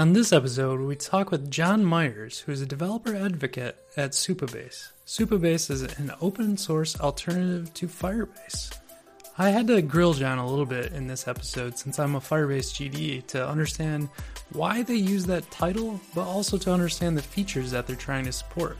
[0.00, 4.92] On this episode, we talk with John Myers, who is a developer advocate at Supabase.
[5.06, 8.74] Supabase is an open source alternative to Firebase.
[9.36, 12.72] I had to grill John a little bit in this episode since I'm a Firebase
[12.72, 14.08] GDE to understand
[14.54, 18.32] why they use that title, but also to understand the features that they're trying to
[18.32, 18.78] support.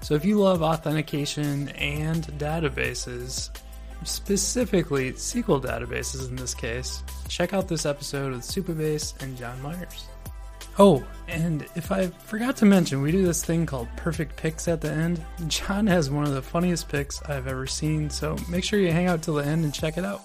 [0.00, 3.50] So if you love authentication and databases,
[4.04, 10.06] specifically SQL databases in this case, check out this episode with Supabase and John Myers.
[10.78, 14.80] Oh, and if I forgot to mention, we do this thing called perfect picks at
[14.80, 15.24] the end.
[15.46, 19.06] John has one of the funniest picks I've ever seen, so make sure you hang
[19.06, 20.22] out till the end and check it out.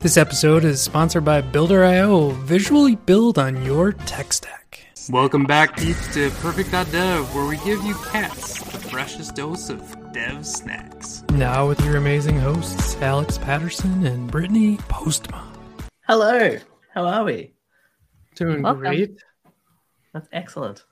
[0.00, 2.30] This episode is sponsored by Builder.io.
[2.30, 4.80] Visually build on your tech stack.
[5.10, 10.46] Welcome back, peeps, to Purrfect.dev, where we give you cats the freshest dose of dev
[10.46, 11.24] snacks.
[11.32, 15.42] Now with your amazing hosts, Alex Patterson and Brittany Postma.
[16.06, 16.58] Hello,
[16.92, 17.52] how are we?
[18.36, 18.80] Doing Welcome.
[18.80, 19.18] great.
[20.12, 20.84] That's excellent.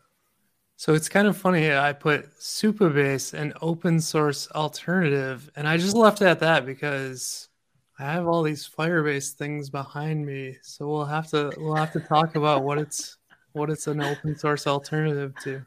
[0.77, 1.73] So it's kind of funny.
[1.73, 7.49] I put Supabase, an open source alternative, and I just left it at that because
[7.99, 10.59] I have all these Firebase things behind me.
[10.63, 13.17] So we'll have to we'll have to talk about what it's
[13.53, 15.65] what it's an open source alternative to.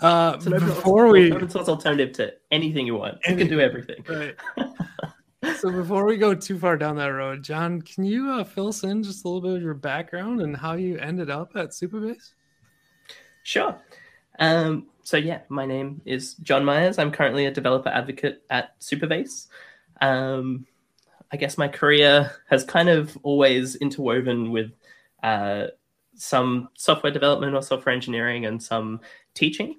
[0.00, 3.18] Uh, It's an open, before we open source alternative to anything you want.
[3.28, 4.04] You can do everything.
[4.08, 4.34] right.
[5.58, 8.84] So before we go too far down that road, John, can you uh, fill us
[8.84, 12.32] in just a little bit of your background and how you ended up at Supabase?
[13.42, 13.78] Sure.
[14.38, 16.98] Um, so yeah, my name is John Myers.
[16.98, 19.48] I'm currently a developer advocate at Supabase.
[20.00, 20.66] Um,
[21.32, 24.72] I guess my career has kind of always interwoven with
[25.22, 25.68] uh,
[26.16, 29.00] some software development or software engineering and some
[29.34, 29.78] teaching.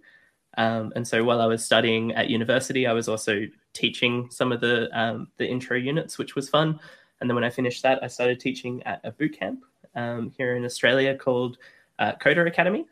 [0.58, 4.62] Um, and so while I was studying at university, I was also teaching some of
[4.62, 6.80] the um, the intro units, which was fun.
[7.20, 9.64] And then when I finished that, I started teaching at a boot camp
[9.96, 11.58] um, here in Australia called
[12.00, 12.86] uh, Coder Academy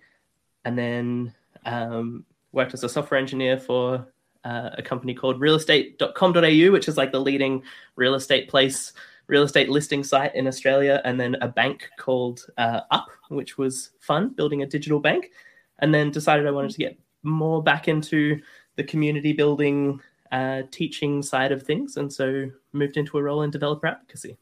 [0.65, 1.33] and then
[1.65, 4.07] um, worked as a software engineer for
[4.43, 7.63] uh, a company called realestate.com.au, which is like the leading
[7.95, 8.93] real estate place,
[9.27, 13.91] real estate listing site in Australia, and then a bank called uh, Up, which was
[13.99, 15.31] fun, building a digital bank.
[15.79, 18.41] And then decided I wanted to get more back into
[18.75, 20.01] the community building,
[20.31, 21.97] uh, teaching side of things.
[21.97, 24.37] And so moved into a role in developer advocacy.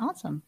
[0.00, 0.42] Awesome.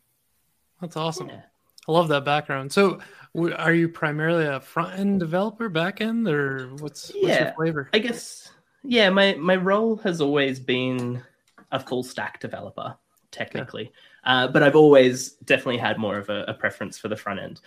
[0.80, 1.28] That's awesome.
[1.28, 1.42] Yeah.
[1.88, 2.72] I love that background.
[2.72, 2.98] So,
[3.34, 7.88] w- are you primarily a front end developer, back end, or what's, what's your flavor?
[7.92, 8.50] I guess
[8.86, 11.22] yeah, my my role has always been
[11.72, 12.96] a full stack developer,
[13.30, 13.92] technically,
[14.24, 17.60] uh, but I've always definitely had more of a, a preference for the front end,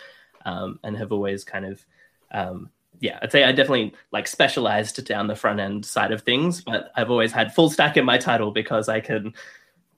[0.44, 1.84] um, and have always kind of
[2.32, 6.60] um, yeah, I'd say I definitely like specialized down the front end side of things,
[6.60, 9.34] but I've always had full stack in my title because I can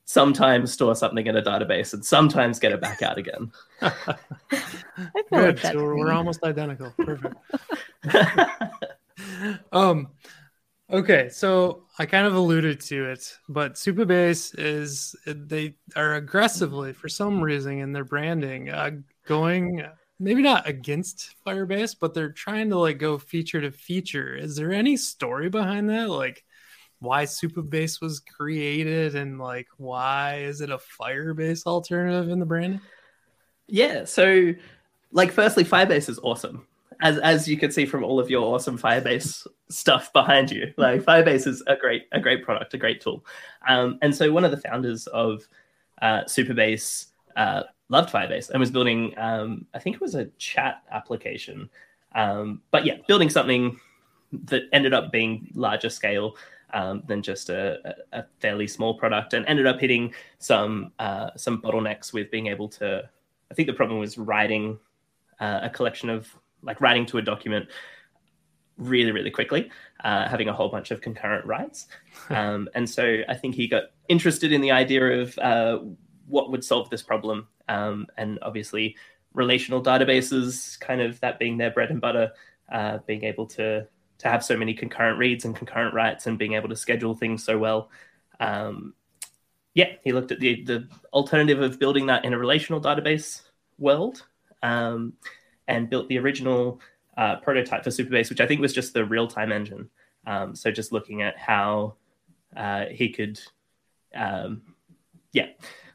[0.04, 3.50] sometimes store something in a database and sometimes get it back out again.
[3.82, 3.92] I
[4.54, 5.62] feel Good.
[5.62, 6.92] like So we're, we're almost identical.
[6.96, 7.34] Perfect.
[9.72, 10.08] um,
[10.90, 11.28] okay.
[11.28, 17.40] So I kind of alluded to it, but Supabase is they are aggressively, for some
[17.40, 18.90] reason, in their branding, uh,
[19.26, 19.84] going
[20.22, 24.34] maybe not against Firebase, but they're trying to like go feature to feature.
[24.34, 26.08] Is there any story behind that?
[26.08, 26.44] Like
[27.00, 32.80] why Supabase was created and like why is it a Firebase alternative in the branding?
[33.66, 34.52] Yeah, so
[35.10, 36.66] like firstly, Firebase is awesome.
[37.00, 40.72] As as you can see from all of your awesome Firebase stuff behind you.
[40.76, 43.24] Like Firebase is a great a great product, a great tool.
[43.66, 45.48] Um, and so one of the founders of
[46.00, 47.06] uh, Supabase
[47.36, 51.68] uh, loved Firebase and was building um, I think it was a chat application.
[52.14, 53.78] Um, but yeah, building something
[54.44, 56.34] that ended up being larger scale
[56.72, 61.60] um, than just a, a, fairly small product, and ended up hitting some uh, some
[61.60, 63.08] bottlenecks with being able to.
[63.50, 64.78] I think the problem was writing
[65.38, 67.68] uh, a collection of like writing to a document
[68.78, 69.70] really really quickly,
[70.02, 71.88] uh, having a whole bunch of concurrent writes,
[72.30, 75.78] um, and so I think he got interested in the idea of uh,
[76.26, 78.96] what would solve this problem, um, and obviously
[79.34, 82.32] relational databases, kind of that being their bread and butter,
[82.70, 83.86] uh, being able to
[84.18, 87.42] to have so many concurrent reads and concurrent writes and being able to schedule things
[87.42, 87.90] so well.
[88.38, 88.94] Um,
[89.74, 93.42] yeah, he looked at the the alternative of building that in a relational database
[93.78, 94.24] world,
[94.62, 95.14] um,
[95.66, 96.80] and built the original
[97.16, 99.88] uh, prototype for Supabase, which I think was just the real time engine.
[100.26, 101.94] Um, so just looking at how
[102.56, 103.40] uh, he could,
[104.14, 104.62] um,
[105.32, 105.48] yeah,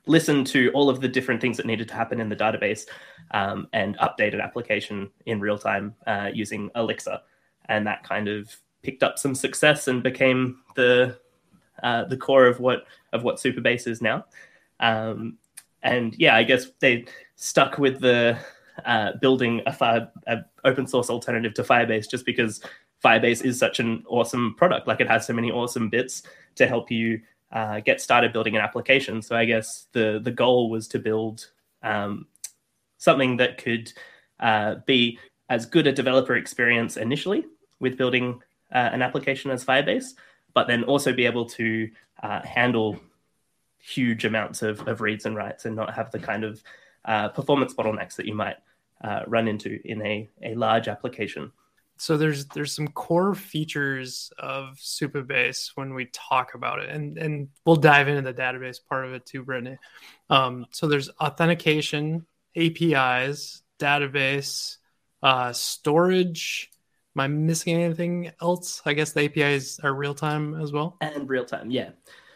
[0.08, 2.86] listen to all of the different things that needed to happen in the database
[3.32, 7.20] um, and update an application in real time uh, using Elixir,
[7.70, 11.18] and that kind of picked up some success and became the
[11.84, 14.26] uh, the core of what of what Supabase is now.
[14.80, 15.38] Um,
[15.84, 17.06] and yeah, I guess they
[17.36, 18.38] stuck with the
[18.86, 22.62] uh, building a, fire, a open source alternative to Firebase just because
[23.04, 24.88] Firebase is such an awesome product.
[24.88, 26.24] Like it has so many awesome bits
[26.56, 27.22] to help you
[27.52, 29.22] uh, get started building an application.
[29.22, 31.50] So I guess the the goal was to build
[31.84, 32.28] um,
[32.98, 33.92] something that could
[34.40, 37.46] uh, be as good a developer experience initially
[37.80, 38.42] with building
[38.74, 40.14] uh, an application as Firebase,
[40.54, 41.90] but then also be able to
[42.22, 43.00] uh, handle
[43.80, 46.62] huge amounts of, of reads and writes and not have the kind of
[47.06, 48.58] uh, performance bottlenecks that you might
[49.02, 51.52] uh, run into in a, a large application.
[51.98, 57.50] So there's there's some core features of Supabase when we talk about it, and and
[57.66, 59.78] we'll dive into the database part of it too, Brittany.
[60.30, 64.78] Um, so there's authentication, APIs, database,
[65.24, 66.70] uh, storage.
[67.16, 68.82] Am I missing anything else?
[68.86, 70.98] I guess the APIs are real time as well.
[71.02, 71.90] And real time, yeah.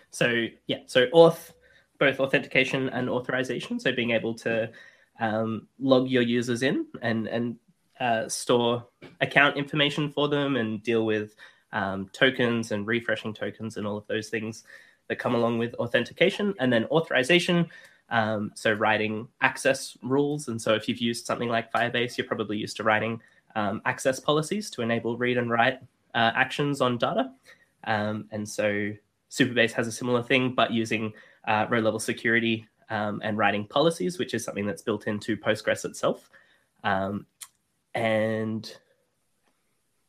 [0.10, 1.52] So yeah, so auth,
[2.00, 3.80] both authentication and authorization.
[3.80, 4.72] So being able to
[5.20, 7.58] um, log your users in and and
[8.02, 8.84] uh, store
[9.22, 11.36] account information for them and deal with
[11.72, 14.64] um, tokens and refreshing tokens and all of those things
[15.08, 16.56] that come along with authentication.
[16.60, 17.70] And then authorization,
[18.10, 20.48] um, so writing access rules.
[20.48, 23.22] And so if you've used something like Firebase, you're probably used to writing
[23.56, 25.80] um, access policies to enable read and write
[26.16, 27.32] uh, actions on data.
[27.84, 28.92] Um, and so
[29.30, 31.14] Supabase has a similar thing, but using
[31.48, 35.86] uh, row level security um, and writing policies, which is something that's built into Postgres
[35.86, 36.30] itself.
[36.84, 37.28] Um,
[37.94, 38.72] and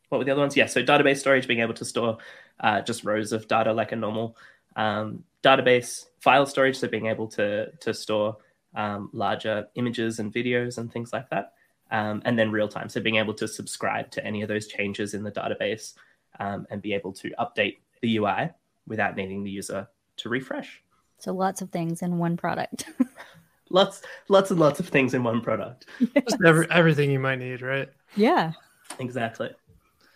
[0.08, 0.56] what were the other ones?
[0.56, 2.18] Yeah, so database storage, being able to store
[2.60, 4.36] uh, just rows of data like a normal
[4.76, 8.36] um, database, file storage, so being able to to store
[8.74, 11.54] um, larger images and videos and things like that,
[11.90, 15.14] um, and then real time, so being able to subscribe to any of those changes
[15.14, 15.94] in the database
[16.40, 18.50] um, and be able to update the UI
[18.86, 20.82] without needing the user to refresh.
[21.18, 22.86] So lots of things in one product.
[23.72, 25.86] lots lots and lots of things in one product.
[25.98, 26.10] Yes.
[26.28, 27.88] Just every, everything you might need right?
[28.16, 28.52] Yeah.
[28.98, 29.50] Exactly.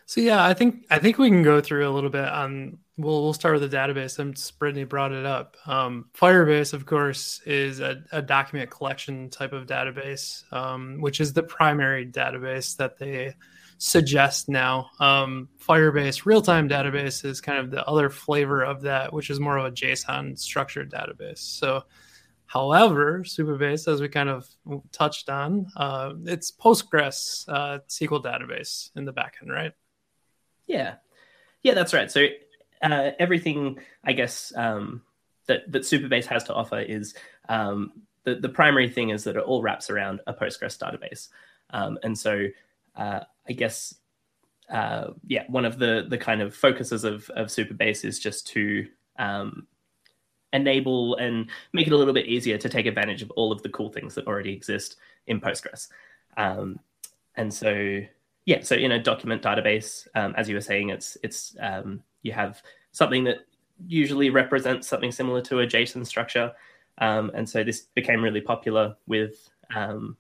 [0.07, 3.25] So yeah i think i think we can go through a little bit on we'll,
[3.25, 5.57] we'll start with the database since brittany brought it up.
[5.67, 11.33] Um, firebase of course is a, a, document collection type of database um, which is
[11.33, 13.35] the primary database that they
[13.79, 14.91] suggest now.
[15.01, 19.59] Um, firebase real-time database is kind of the other flavor of that which is more
[19.59, 21.39] of a json structured database.
[21.39, 21.83] So
[22.47, 24.49] However, Supabase, as we kind of
[24.93, 29.73] touched on, uh, it's Postgres uh, SQL database in the backend, right?
[30.67, 30.95] Yeah,
[31.63, 32.11] yeah, that's right.
[32.11, 32.27] So
[32.83, 35.03] uh, everything, I guess, um,
[35.47, 37.15] that that Supabase has to offer is
[37.49, 37.93] um,
[38.25, 41.29] the the primary thing is that it all wraps around a Postgres database,
[41.71, 42.47] um, and so
[42.97, 43.95] uh, I guess.
[44.69, 48.85] Uh, yeah, one of the the kind of focuses of of Supabase is just to
[49.17, 49.69] um,
[50.57, 53.69] enable and make it a little bit easier to take advantage of all of the
[53.69, 55.89] cool things that already exist in Postgres.
[56.37, 56.81] Um,
[57.37, 58.01] and so,
[58.45, 62.33] yeah, so in a document database, um, as you were saying, it's it's um, you
[62.33, 62.63] have
[62.93, 63.47] something that
[63.87, 66.53] usually represents something similar to a JSON structure,
[66.99, 70.17] um, and so this became really popular with um,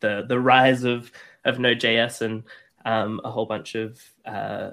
[0.00, 1.10] the the rise of
[1.44, 2.42] of Node.js and
[2.84, 4.70] um, a whole bunch of uh,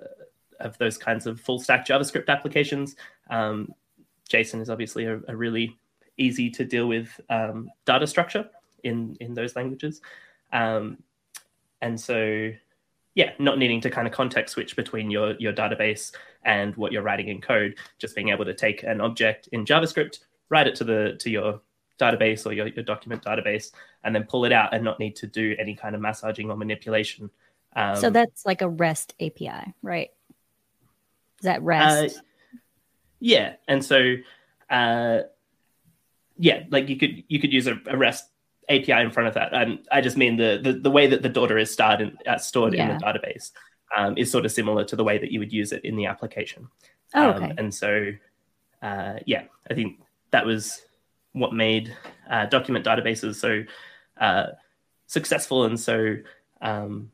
[0.60, 2.96] of those kinds of full stack JavaScript applications.
[3.30, 3.74] Um,
[4.29, 5.77] JSON is obviously a, a really
[6.17, 8.49] easy to deal with um, data structure
[8.83, 10.01] in in those languages,
[10.53, 10.97] um,
[11.81, 12.51] and so
[13.15, 16.13] yeah, not needing to kind of context switch between your your database
[16.45, 20.19] and what you're writing in code, just being able to take an object in JavaScript,
[20.50, 21.62] write it to the to your
[22.00, 23.71] database or your, your document database,
[24.03, 26.55] and then pull it out and not need to do any kind of massaging or
[26.55, 27.29] manipulation.
[27.75, 30.12] Um, so that's like a REST API, right?
[31.39, 32.17] Is that REST?
[32.17, 32.21] Uh,
[33.19, 34.15] yeah, and so
[34.69, 35.19] uh,
[36.38, 38.25] yeah, like you could you could use a, a, REST
[38.69, 41.29] API in front of that, and I just mean the the, the way that the
[41.29, 42.89] data is started, uh, stored yeah.
[42.89, 43.51] in the database
[43.95, 46.05] um, is sort of similar to the way that you would use it in the
[46.05, 46.67] application.
[47.13, 47.45] Oh, okay.
[47.45, 48.11] Um, and so
[48.81, 49.99] uh, yeah, I think
[50.31, 50.81] that was
[51.33, 51.95] what made
[52.29, 53.63] uh, document databases so
[54.19, 54.47] uh,
[55.07, 56.15] successful and so
[56.61, 57.11] um,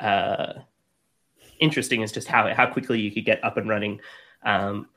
[0.00, 0.54] uh,
[1.60, 4.00] interesting is just how how quickly you could get up and running
[4.46, 4.88] um,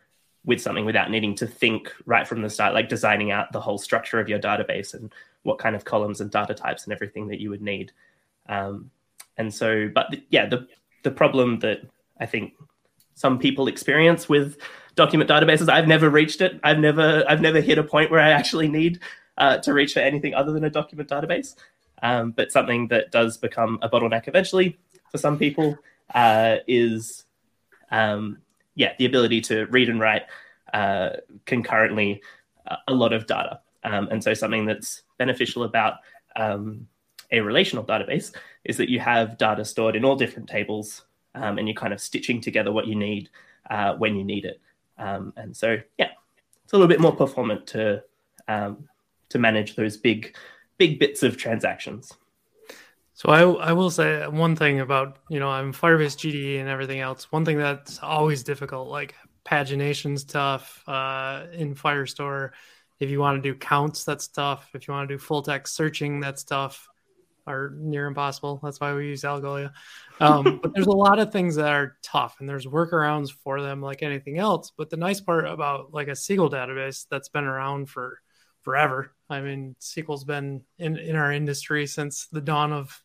[0.45, 3.77] with something without needing to think right from the start, like designing out the whole
[3.77, 5.11] structure of your database and
[5.43, 7.91] what kind of columns and data types and everything that you would need.
[8.47, 8.91] Um,
[9.37, 10.67] and so, but the, yeah, the
[11.03, 11.81] the problem that
[12.19, 12.53] I think
[13.15, 14.57] some people experience with
[14.95, 16.59] document databases, I've never reached it.
[16.63, 18.99] I've never I've never hit a point where I actually need
[19.37, 21.55] uh, to reach for anything other than a document database.
[22.01, 24.77] Um, but something that does become a bottleneck eventually
[25.11, 25.77] for some people
[26.13, 27.25] uh, is
[27.91, 28.37] um,
[28.79, 30.23] yeah, the ability to read and write
[30.73, 31.09] uh,
[31.45, 32.21] concurrently
[32.65, 33.59] uh, a lot of data.
[33.83, 35.95] Um, and so something that's beneficial about
[36.37, 36.87] um,
[37.29, 38.33] a relational database
[38.63, 41.03] is that you have data stored in all different tables
[41.35, 43.29] um, and you're kind of stitching together what you need
[43.69, 44.61] uh, when you need it.
[44.97, 46.11] Um, and so, yeah,
[46.63, 48.01] it's a little bit more performant to
[48.47, 48.87] um,
[49.27, 50.35] to manage those big
[50.77, 52.13] big bits of transactions.
[53.19, 57.01] So I I will say one thing about you know I'm Firebase GDE and everything
[57.01, 57.29] else.
[57.33, 59.13] One thing that's always difficult, like
[59.45, 62.51] pagination stuff uh, in Firestore.
[63.01, 64.69] If you want to do counts, that's tough.
[64.73, 66.87] If you want to do full text searching, that's tough
[67.45, 68.61] are near impossible.
[68.63, 69.73] That's why we use Algolia.
[70.21, 73.81] Um, but there's a lot of things that are tough, and there's workarounds for them,
[73.81, 74.71] like anything else.
[74.77, 78.21] But the nice part about like a SQL database that's been around for
[78.61, 79.11] forever.
[79.29, 83.03] I mean, SQL's been in in our industry since the dawn of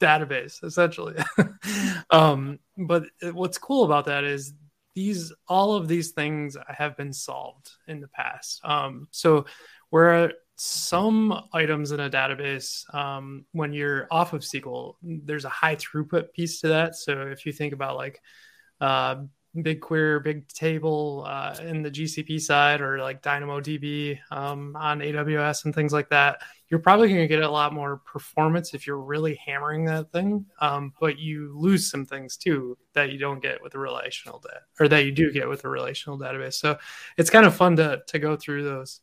[0.00, 1.16] database, essentially.
[2.10, 4.54] um, but what's cool about that is
[4.94, 8.60] these all of these things have been solved in the past.
[8.64, 9.46] Um, so
[9.90, 15.76] where some items in a database, um, when you're off of SQL, there's a high
[15.76, 16.96] throughput piece to that.
[16.96, 18.20] So if you think about like
[18.80, 19.16] uh,
[19.56, 25.74] BigQuery, Big Table uh, in the GCP side, or like DynamoDB um, on AWS and
[25.74, 29.34] things like that, you're probably going to get a lot more performance if you're really
[29.44, 30.46] hammering that thing.
[30.60, 34.60] Um, but you lose some things too that you don't get with a relational data,
[34.78, 36.54] or that you do get with a relational database.
[36.54, 36.78] So
[37.18, 39.00] it's kind of fun to to go through those.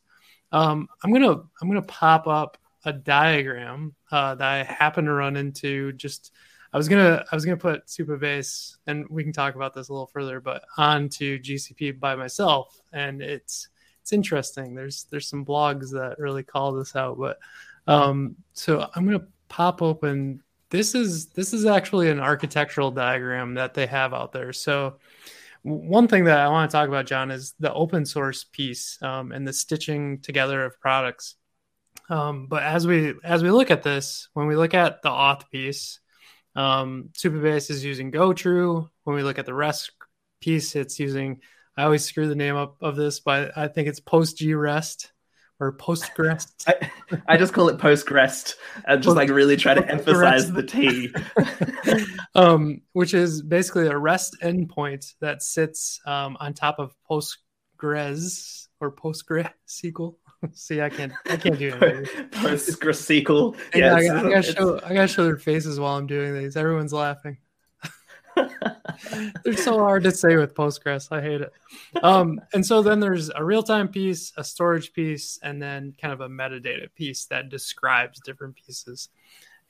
[0.50, 5.36] Um, I'm gonna I'm gonna pop up a diagram uh, that I happen to run
[5.36, 5.92] into.
[5.92, 6.32] Just
[6.72, 9.92] I was gonna I was gonna put Supabase, and we can talk about this a
[9.92, 13.68] little further, but onto GCP by myself, and it's
[14.02, 14.74] it's interesting.
[14.74, 17.38] There's there's some blogs that really call this out, but
[17.86, 20.42] um, so I'm gonna pop open.
[20.70, 24.52] This is this is actually an architectural diagram that they have out there.
[24.52, 24.98] So
[25.62, 29.32] one thing that I want to talk about, John, is the open source piece um,
[29.32, 31.36] and the stitching together of products.
[32.10, 35.50] Um, but as we as we look at this, when we look at the auth
[35.50, 36.00] piece,
[36.58, 38.88] um, Supabase is using GoTrue.
[39.04, 39.92] When we look at the REST
[40.40, 41.40] piece, it's using
[41.76, 45.12] I always screw the name up of this, but I think it's PostgREST
[45.60, 46.48] or Postgres.
[46.66, 46.90] I,
[47.28, 51.14] I, just call it Postgres and just like really try to emphasize the T.
[52.34, 58.90] um, which is basically a REST endpoint that sits um, on top of Postgres or
[58.90, 60.16] PostgreSQL.
[60.52, 62.30] See, I can't, I can't do it.
[62.32, 63.56] PostgreSQL.
[63.74, 66.56] Yeah, I, I, gotta show, I gotta show their faces while I'm doing these.
[66.56, 67.38] Everyone's laughing.
[69.44, 71.10] They're so hard to say with Postgres.
[71.10, 71.52] I hate it.
[72.02, 76.12] Um, and so then there's a real time piece, a storage piece, and then kind
[76.12, 79.08] of a metadata piece that describes different pieces.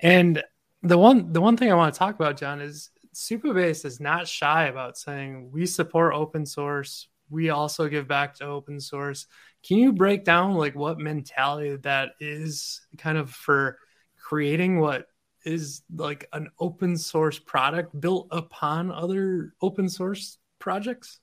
[0.01, 0.43] And
[0.83, 4.29] the one the one thing I want to talk about, John, is Supabase is not
[4.29, 7.09] shy about saying we support open source.
[7.31, 9.27] We also give back to open source.
[9.67, 13.79] Can you break down like what mentality that is kind of for
[14.19, 15.07] creating what
[15.45, 21.21] is like an open source product built upon other open source projects.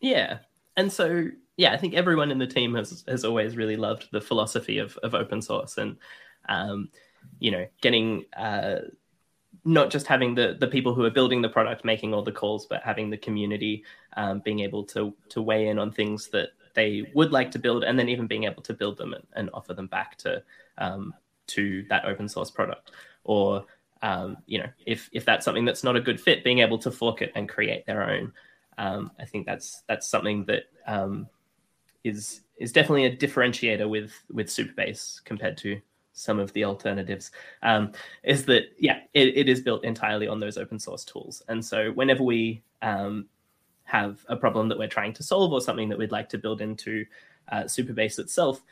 [0.00, 0.38] Yeah.
[0.76, 4.20] And so yeah, I think everyone in the team has has always really loved the
[4.20, 5.96] philosophy of of open source and
[6.48, 6.88] um,
[7.38, 8.78] you know, getting uh
[9.64, 12.66] not just having the the people who are building the product making all the calls,
[12.66, 13.84] but having the community
[14.16, 17.84] um, being able to to weigh in on things that they would like to build,
[17.84, 20.42] and then even being able to build them and, and offer them back to
[20.78, 21.14] um,
[21.46, 22.90] to that open source product.
[23.24, 23.64] Or
[24.02, 26.90] um, you know if if that's something that's not a good fit being able to
[26.90, 28.32] fork it and create their own.
[28.76, 31.28] Um, i think that's that's something that um,
[32.02, 35.80] is is definitely a differentiator with with supabase compared to
[36.14, 37.30] some of the alternatives
[37.62, 37.92] um,
[38.22, 41.90] is that yeah it, it is built entirely on those open source tools and so
[41.92, 43.26] whenever we um,
[43.84, 46.60] have a problem that we're trying to solve or something that we'd like to build
[46.60, 47.04] into
[47.52, 48.62] uh, supabase itself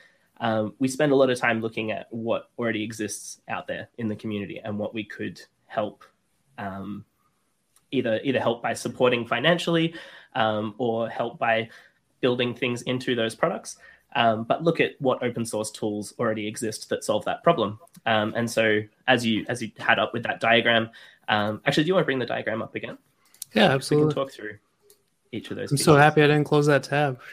[0.40, 4.08] um, we spend a lot of time looking at what already exists out there in
[4.08, 6.04] the community and what we could help
[6.58, 7.04] um,
[7.90, 9.94] either either help by supporting financially
[10.34, 11.68] um, or help by
[12.20, 13.76] building things into those products.
[14.14, 17.78] Um, but look at what open source tools already exist that solve that problem.
[18.04, 20.90] Um, and so, as you as you had up with that diagram,
[21.28, 22.98] um, actually, do you want to bring the diagram up again?
[23.54, 24.08] Yeah, absolutely.
[24.08, 24.58] We can talk through
[25.32, 25.70] each of those.
[25.70, 25.84] I'm pieces.
[25.84, 27.20] so happy I didn't close that tab.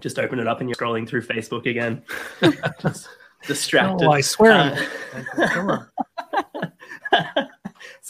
[0.00, 2.02] just open it up and you're scrolling through Facebook again.
[2.82, 3.08] just
[3.46, 4.06] distracted.
[4.06, 4.88] Oh, I swear.
[7.12, 7.44] Uh,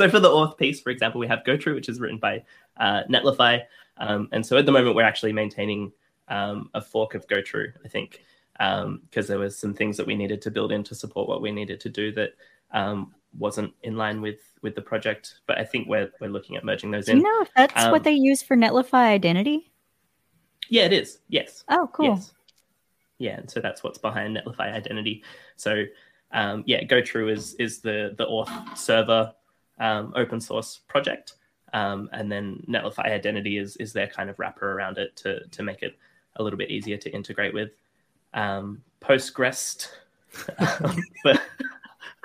[0.00, 2.42] so for the auth piece, for example, we have GoTrue, which is written by
[2.78, 3.61] uh, Netlify.
[3.99, 5.92] Um, and so at the moment, we're actually maintaining
[6.28, 8.23] um, a fork of GoTrue, I think,
[8.54, 11.42] because um, there was some things that we needed to build in to support what
[11.42, 12.30] we needed to do that
[12.71, 15.40] um, wasn't in line with with the project.
[15.47, 17.19] But I think we're we're looking at merging those do in.
[17.19, 19.71] You know if that's what um, they use for Netlify Identity?
[20.71, 21.19] Yeah, it is.
[21.28, 21.62] Yes.
[21.69, 22.07] Oh, cool.
[22.07, 22.33] Yes.
[23.19, 25.25] yeah, and so that's what's behind Netlify Identity.
[25.57, 25.85] So
[26.33, 29.35] um, yeah, GoTrue is is the the auth server
[29.80, 31.34] um, open source project,
[31.72, 35.62] um, and then Netlify Identity is is their kind of wrapper around it to to
[35.62, 35.99] make it
[36.37, 37.70] a little bit easier to integrate with.
[38.34, 39.88] Um, Postgres,
[41.25, 41.40] but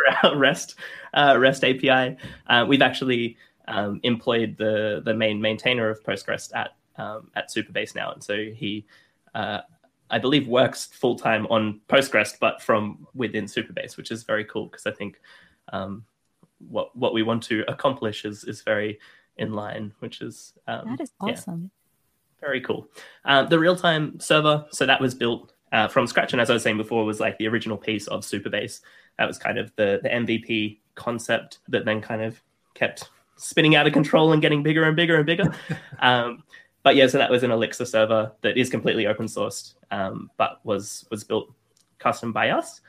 [0.36, 0.76] REST
[1.14, 2.18] uh, REST API.
[2.48, 7.96] Uh, we've actually um, employed the the main maintainer of Postgres at um, at Supabase
[7.96, 8.86] now, and so he,
[9.34, 9.62] uh,
[10.10, 14.68] I believe, works full time on Postgres, but from within Supabase, which is very cool
[14.68, 15.20] because I think
[15.72, 16.04] um,
[16.60, 19.00] what what we want to accomplish is is very
[19.38, 21.72] in line, which is um, that is awesome.
[22.42, 22.88] Yeah, very cool.
[23.24, 26.54] Uh, the real time server, so that was built uh, from scratch, and as I
[26.54, 28.82] was saying before, was like the original piece of Supabase.
[29.18, 32.42] That was kind of the the MVP concept that then kind of
[32.74, 35.54] kept spinning out of control and getting bigger and bigger and bigger.
[36.00, 36.44] um,
[36.84, 40.60] but yeah, so that was an Elixir server that is completely open sourced, um, but
[40.64, 41.52] was was built
[42.00, 42.82] custom by us.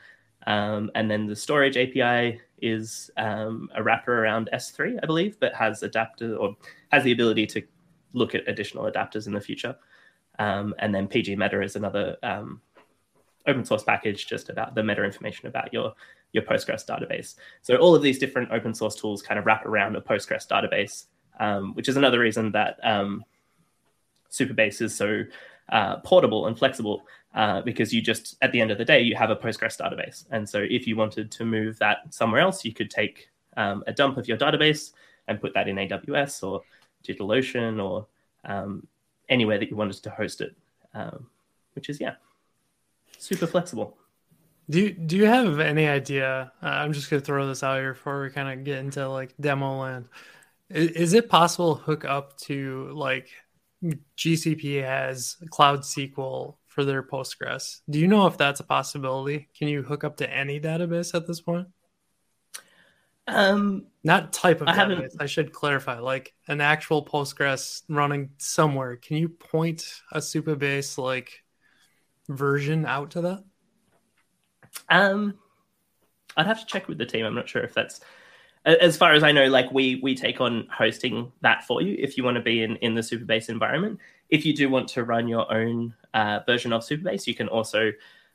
[0.45, 5.53] Um, and then the storage API is um, a wrapper around S3, I believe, but
[5.53, 6.55] has adapter or
[6.91, 7.61] has the ability to
[8.13, 9.75] look at additional adapters in the future.
[10.39, 12.61] Um, and then PG Meta is another um,
[13.47, 15.93] open source package just about the meta information about your
[16.33, 17.35] your Postgres database.
[17.61, 21.05] So all of these different open source tools kind of wrap around a Postgres database,
[21.39, 23.23] um, which is another reason that um,
[24.29, 25.23] Supabase is so
[25.69, 27.03] uh, portable and flexible
[27.35, 30.25] uh, because you just at the end of the day you have a Postgres database,
[30.31, 33.93] and so if you wanted to move that somewhere else, you could take um, a
[33.93, 34.91] dump of your database
[35.27, 36.61] and put that in AWS or
[37.05, 38.07] DigitalOcean or
[38.45, 38.87] um,
[39.29, 40.55] anywhere that you wanted to host it,
[40.93, 41.27] um,
[41.73, 42.15] which is yeah,
[43.17, 43.97] super flexible.
[44.69, 46.51] Do you, do you have any idea?
[46.61, 49.33] Uh, I'm just gonna throw this out here before we kind of get into like
[49.39, 50.05] demo land.
[50.69, 53.29] Is, is, it possible to hook up to like
[53.83, 57.81] GCP has Cloud SQL for their Postgres?
[57.89, 59.49] Do you know if that's a possibility?
[59.57, 61.67] Can you hook up to any database at this point?
[63.27, 64.75] Um, not type of I database.
[64.75, 65.13] Haven't...
[65.19, 68.95] I should clarify, like an actual Postgres running somewhere.
[68.95, 71.43] Can you point a Supabase like
[72.29, 73.43] version out to that?
[74.89, 75.37] Um,
[76.35, 77.25] I'd have to check with the team.
[77.25, 77.99] I'm not sure if that's
[78.67, 79.47] as far as I know.
[79.47, 82.75] Like we we take on hosting that for you if you want to be in
[82.77, 83.99] in the Supabase environment.
[84.29, 87.91] If you do want to run your own uh, version of Supabase, you can also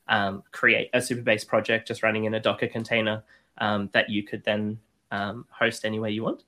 [0.09, 3.23] um, create a Supabase project just running in a Docker container
[3.59, 4.79] um, that you could then
[5.11, 6.45] um, host anywhere you want.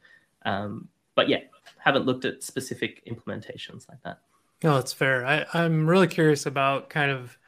[0.47, 1.41] Um, but yeah,
[1.79, 4.19] haven't looked at specific implementations like that.
[4.63, 5.27] No, that's fair.
[5.27, 7.39] I, I'm really curious about kind of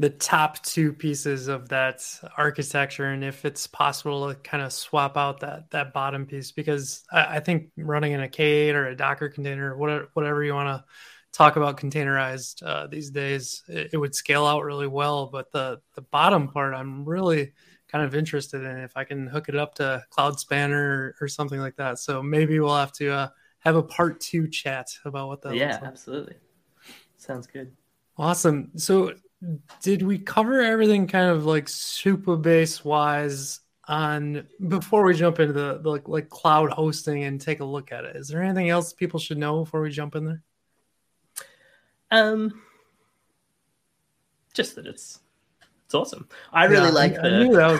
[0.00, 2.02] the top two pieces of that
[2.38, 7.04] architecture and if it's possible to kind of swap out that that bottom piece because
[7.12, 10.68] I, I think running in a K8 or a Docker container, whatever, whatever you want
[10.68, 10.84] to
[11.32, 15.26] talk about containerized uh, these days, it, it, would scale out really well.
[15.26, 17.52] But the the bottom part, I'm really
[17.88, 21.28] kind of interested in if I can hook it up to Cloud Spanner or, or
[21.28, 21.98] something like that.
[21.98, 25.56] So maybe we'll have to uh, have a part two chat about what that.
[25.56, 25.82] Yeah, like.
[25.82, 26.36] absolutely.
[27.18, 27.72] Sounds good.
[28.16, 28.70] Awesome.
[28.76, 29.12] So
[29.82, 35.80] did we cover everything kind of like Supabase wise on before we jump into the,
[35.82, 38.16] the like, like cloud hosting and take a look at it?
[38.16, 40.42] Is there anything else people should know before we jump in there?
[42.10, 42.60] Um,
[44.52, 45.20] just that it's
[45.86, 46.28] it's awesome.
[46.52, 47.34] I really yeah, like I, the.
[47.34, 47.70] I knew that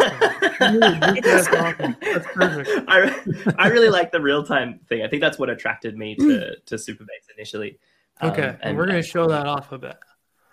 [1.21, 1.47] was.
[1.55, 1.97] awesome.
[2.01, 2.71] That's perfect.
[2.89, 5.03] I, I really like the real time thing.
[5.03, 7.79] I think that's what attracted me to to Supabase initially.
[8.23, 9.97] Okay, um, and we're going to show that off a bit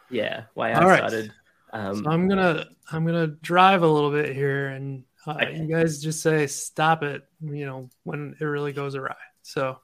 [0.10, 1.34] yeah why I All started.
[1.74, 1.80] Right.
[1.80, 5.58] Um, so I'm gonna I'm gonna drive a little bit here, and uh, okay.
[5.58, 7.24] you guys just say stop it.
[7.42, 9.16] You know when it really goes awry.
[9.42, 9.80] So,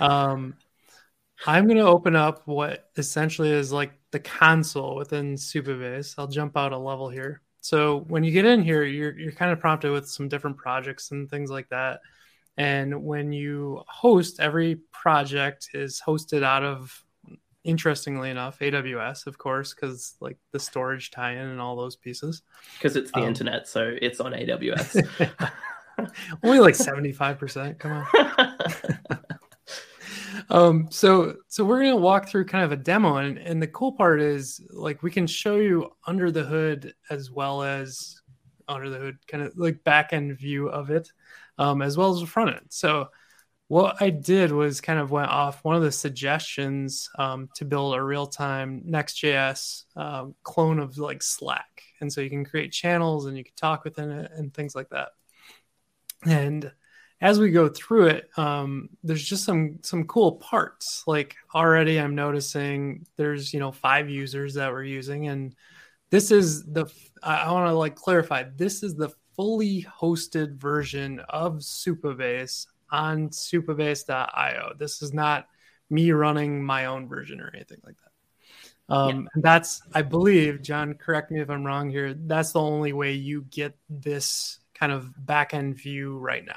[0.00, 0.54] um,
[1.46, 6.14] I'm gonna open up what essentially is like the console within Supabase.
[6.18, 7.42] I'll jump out a level here.
[7.60, 11.10] So when you get in here, you're you're kind of prompted with some different projects
[11.10, 12.00] and things like that.
[12.56, 17.04] And when you host, every project is hosted out of
[17.68, 22.42] interestingly enough, AWS, of course, because like the storage tie-in and all those pieces.
[22.74, 25.52] Because it's the um, internet, so it's on AWS.
[26.42, 27.78] Only like seventy-five percent.
[27.78, 28.58] Come on.
[30.50, 33.92] um, so so we're gonna walk through kind of a demo, and and the cool
[33.92, 38.22] part is like we can show you under the hood as well as
[38.66, 41.12] under the hood, kind of like back end view of it,
[41.58, 42.66] um, as well as the front end.
[42.70, 43.08] So
[43.68, 47.94] what I did was kind of went off one of the suggestions um, to build
[47.94, 51.82] a real time Next.js um, clone of like Slack.
[52.00, 54.88] And so you can create channels and you can talk within it and things like
[54.88, 55.10] that.
[56.24, 56.72] And
[57.20, 61.04] as we go through it, um, there's just some some cool parts.
[61.06, 65.54] Like already, I'm noticing there's you know five users that we're using, and
[66.10, 66.86] this is the
[67.22, 68.44] I, want to like clarify.
[68.56, 74.72] This is the fully hosted version of Supabase on supabase.io.
[74.78, 75.48] This is not
[75.90, 78.94] me running my own version or anything like that.
[78.94, 79.42] Um, yeah.
[79.42, 82.14] That's, I believe, John, correct me if I'm wrong here.
[82.14, 86.56] That's the only way you get this kind of back end view right now.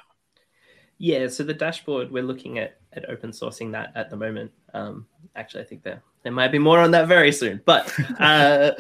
[0.98, 4.52] Yeah, so the dashboard we're looking at at open sourcing that at the moment.
[4.74, 7.60] Um, actually, I think there there might be more on that very soon.
[7.65, 8.74] But uh,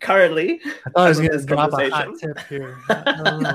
[0.00, 2.78] currently, I thought I was going to drop a hot tip here.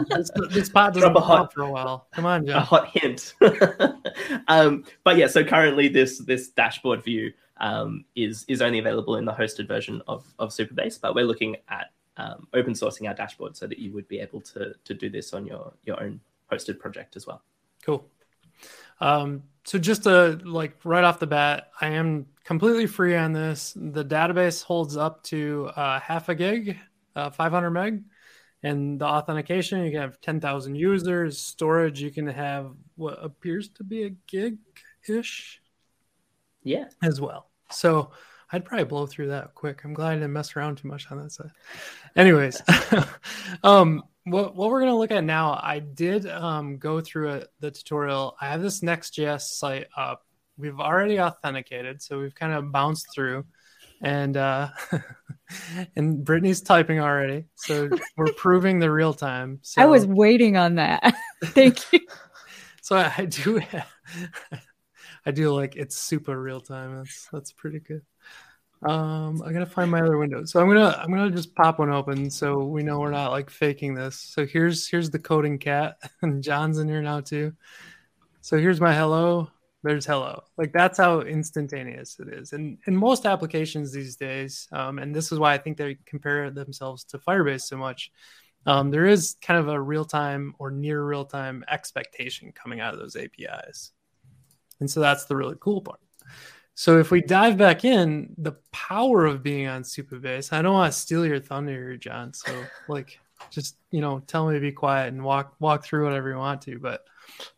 [0.10, 2.08] this, this pod doesn't drop a hot for a while.
[2.12, 2.58] Come on, John.
[2.58, 3.34] A hot hint.
[4.47, 9.25] um, but yeah, so currently this this dashboard view um, is is only available in
[9.25, 13.56] the hosted version of of Supabase, but we're looking at um, open sourcing our dashboard
[13.56, 16.19] so that you would be able to to do this on your your own
[16.51, 17.41] hosted project as well.
[17.84, 18.06] Cool.
[18.99, 23.73] Um, so just to like right off the bat, I am completely free on this.
[23.75, 26.77] The database holds up to uh, half a gig,
[27.15, 28.04] uh, 500 meg,
[28.63, 31.39] and the authentication you can have 10,000 users.
[31.39, 34.58] Storage you can have what appears to be a gig
[35.08, 35.62] ish,
[36.63, 37.49] yeah, as well.
[37.71, 38.12] So
[38.51, 39.84] I'd probably blow through that quick.
[39.84, 41.51] I'm glad I didn't mess around too much on that side.
[42.15, 42.62] Anyways,
[43.63, 47.43] um, what, what we're going to look at now, I did um, go through a,
[47.60, 48.36] the tutorial.
[48.41, 50.25] I have this Next.js site up.
[50.62, 53.45] We've already authenticated, so we've kind of bounced through.
[54.04, 54.69] And uh,
[55.95, 59.60] and Brittany's typing already, so we're proving the real time.
[59.62, 59.82] So.
[59.82, 61.15] I was waiting on that.
[61.45, 62.00] Thank you.
[62.82, 63.62] so I, I do,
[65.26, 66.97] I do like it's super real time.
[66.97, 68.02] That's that's pretty good.
[68.84, 70.45] Um, I gotta find my other window.
[70.45, 73.50] So I'm gonna I'm gonna just pop one open so we know we're not like
[73.50, 74.15] faking this.
[74.15, 77.54] So here's here's the coding cat, and John's in here now too.
[78.41, 79.52] So here's my hello.
[79.84, 80.44] There's hello.
[80.58, 82.54] Like that's how instantaneous it is.
[82.54, 86.52] And in most applications these days, um, and this is why I think they compare
[86.52, 88.12] themselves to Firebase so much.
[88.67, 92.94] Um, there is kind of a real time or near real time expectation coming out
[92.94, 93.91] of those APIs.
[94.80, 96.00] And so that's the really cool part.
[96.76, 100.94] So if we dive back in, the power of being on Supabase, I don't want
[100.94, 102.34] to steal your thunder here, John.
[102.34, 102.52] So
[102.88, 106.38] like just you know, tell me to be quiet and walk walk through whatever you
[106.38, 106.80] want to.
[106.80, 107.04] But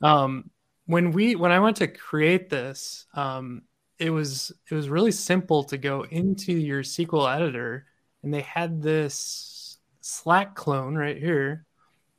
[0.02, 0.50] um
[0.86, 3.64] when we when I went to create this, um,
[4.00, 7.86] it was it was really simple to go into your SQL editor
[8.24, 11.66] and they had this Slack clone right here.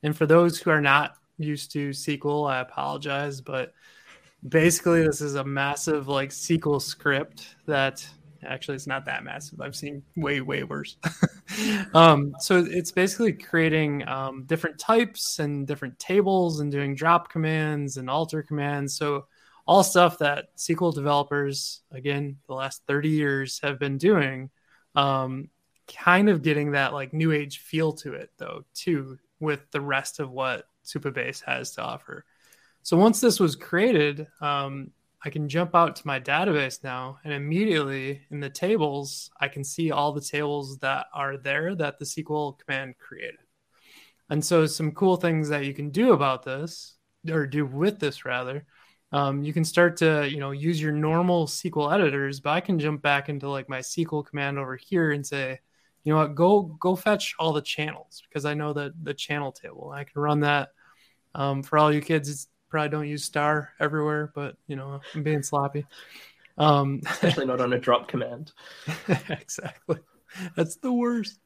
[0.03, 3.73] And for those who are not used to SQL, I apologize, but
[4.47, 8.07] basically this is a massive like SQL script that
[8.45, 9.61] actually it's not that massive.
[9.61, 10.97] I've seen way way worse.
[11.93, 17.97] um, so it's basically creating um, different types and different tables and doing drop commands
[17.97, 18.95] and alter commands.
[18.95, 19.25] So
[19.67, 24.49] all stuff that SQL developers, again, the last 30 years have been doing,
[24.95, 25.49] um,
[25.87, 30.19] kind of getting that like new age feel to it though too with the rest
[30.19, 32.25] of what Supabase has to offer.
[32.81, 34.91] So once this was created, um,
[35.23, 39.63] I can jump out to my database now and immediately in the tables, I can
[39.63, 43.39] see all the tables that are there that the SQL command created.
[44.29, 46.95] And so some cool things that you can do about this
[47.29, 48.65] or do with this rather,
[49.11, 52.79] um, you can start to, you know, use your normal SQL editors, but I can
[52.79, 55.59] jump back into like my SQL command over here and say,
[56.03, 59.51] you know what, go, go fetch all the channels because I know that the channel
[59.51, 60.69] table, I can run that
[61.33, 62.47] um, for all you kids.
[62.75, 65.85] Probably don't use star everywhere, but you know, I'm being sloppy.
[66.57, 68.51] Um, Especially not on a drop command.
[69.29, 69.99] exactly.
[70.57, 71.39] That's the worst.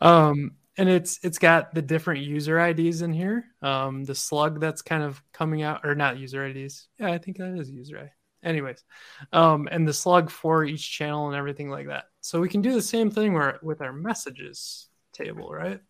[0.00, 3.46] Um, and it's it's got the different user IDs in here.
[3.60, 6.86] Um, the slug that's kind of coming out, or not user IDs.
[7.00, 8.10] Yeah, I think that is user ID.
[8.44, 8.84] Anyways,
[9.32, 12.04] um, and the slug for each channel and everything like that.
[12.20, 15.80] So we can do the same thing where, with our messages table, right?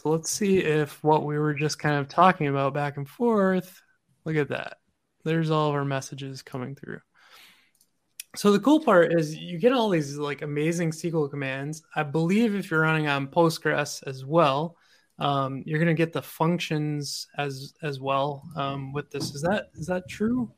[0.00, 3.82] So let's see if what we were just kind of talking about back and forth,
[4.24, 4.76] look at that.
[5.24, 7.00] There's all of our messages coming through.
[8.36, 11.82] So the cool part is you get all these like amazing SQL commands.
[11.96, 14.76] I believe if you're running on Postgres as well,
[15.18, 19.34] um, you're going to get the functions as as well um, with this.
[19.34, 20.48] Is that is that true?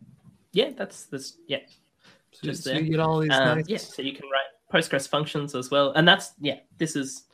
[0.53, 1.61] Yeah, that's that's yeah.
[2.33, 3.33] So, Just so you get all these.
[3.33, 3.69] Um, nice...
[3.69, 6.59] Yeah, so you can write Postgres functions as well, and that's yeah.
[6.77, 7.25] This is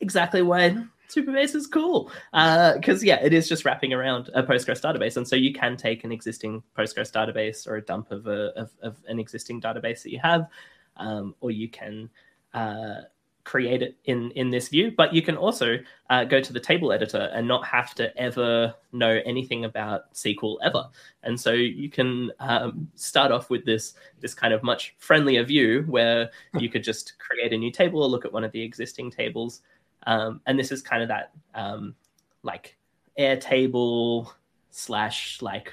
[0.00, 2.10] exactly why Supabase is cool.
[2.32, 5.76] Because uh, yeah, it is just wrapping around a Postgres database, and so you can
[5.76, 10.02] take an existing Postgres database or a dump of a of, of an existing database
[10.02, 10.48] that you have,
[10.96, 12.10] um, or you can
[12.54, 13.02] uh,
[13.44, 14.92] create it in in this view.
[14.96, 15.78] But you can also
[16.10, 20.56] uh, go to the table editor and not have to ever know anything about sql
[20.62, 20.88] ever.
[21.22, 25.84] And so you can um, start off with this this kind of much friendlier view
[25.86, 29.10] where you could just create a new table or look at one of the existing
[29.10, 29.60] tables
[30.06, 31.94] um, and this is kind of that um,
[32.42, 32.76] like
[33.18, 34.30] airtable
[34.70, 35.72] slash like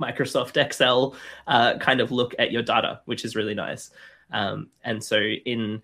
[0.00, 3.90] microsoft excel uh, kind of look at your data which is really nice
[4.32, 5.82] um, and so in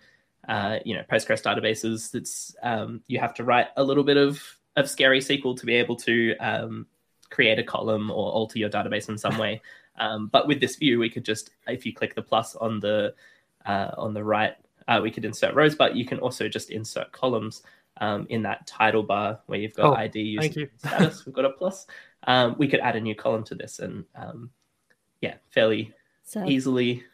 [0.48, 4.42] uh, you know Postgres databases, it's um, you have to write a little bit of
[4.76, 6.86] of scary SQL to be able to um,
[7.30, 9.62] create a column or alter your database in some way.
[9.96, 13.14] Um, but with this view, we could just if you click the plus on the
[13.64, 14.54] uh, on the right,
[14.88, 17.62] uh, we could insert rows, but you can also just insert columns
[17.98, 20.68] um, in that title bar where you've got Oh, ID user thank you.
[20.76, 21.24] status.
[21.26, 21.86] We've got a plus.
[22.26, 24.50] Um, we could add a new column to this, and um,
[25.20, 25.92] yeah, fairly
[26.24, 27.04] So easily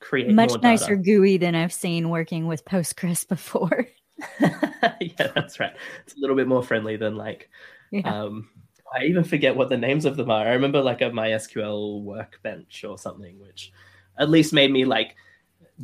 [0.00, 0.68] create much more data.
[0.68, 3.86] nicer GUI than I've seen working with Postgres before.
[4.40, 5.72] yeah, that's right.
[6.06, 7.48] It's a little bit more friendly than like
[7.90, 8.22] Yeah.
[8.22, 8.48] um
[8.94, 10.46] I even forget what the names of them are.
[10.46, 13.72] I remember like a MySQL workbench or something, which
[14.18, 15.16] at least made me like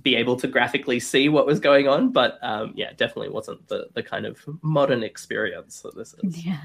[0.02, 2.12] be able to graphically see what was going on.
[2.12, 6.44] But um, yeah, definitely wasn't the the kind of modern experience that this is.
[6.44, 6.62] yeah.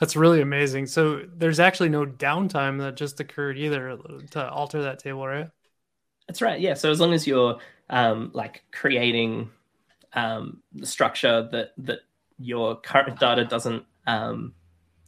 [0.00, 0.86] That's really amazing.
[0.86, 3.96] So there's actually no downtime that just occurred either
[4.32, 5.48] to alter that table, right?
[6.26, 6.60] That's right.
[6.60, 6.74] Yeah.
[6.74, 7.58] So as long as you're
[7.90, 9.50] um, like creating
[10.14, 12.00] um, the structure that that
[12.38, 14.54] your current data doesn't um,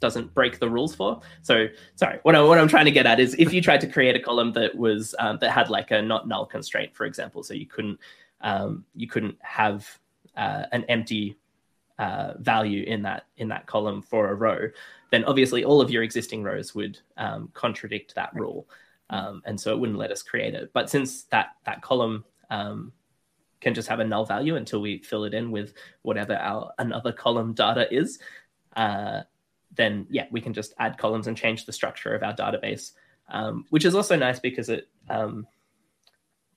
[0.01, 1.21] doesn't break the rules for.
[1.43, 3.87] So sorry, what, I, what I'm trying to get at is if you tried to
[3.87, 7.43] create a column that was um, that had like a not null constraint, for example,
[7.43, 7.99] so you couldn't
[8.41, 9.99] um, you couldn't have
[10.37, 11.37] uh, an empty
[11.99, 14.69] uh, value in that in that column for a row,
[15.11, 18.69] then obviously all of your existing rows would um, contradict that rule,
[19.11, 20.71] um, and so it wouldn't let us create it.
[20.75, 22.93] But since that that column um,
[23.61, 27.13] can just have a null value until we fill it in with whatever our another
[27.13, 28.19] column data is,
[28.77, 29.23] uh,
[29.77, 32.93] then yeah, we can just add columns and change the structure of our database,
[33.29, 35.47] um, which is also nice because it um,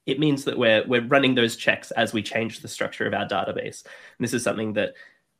[0.05, 3.27] it means that we're we're running those checks as we change the structure of our
[3.27, 3.83] database.
[3.83, 4.93] And this is something that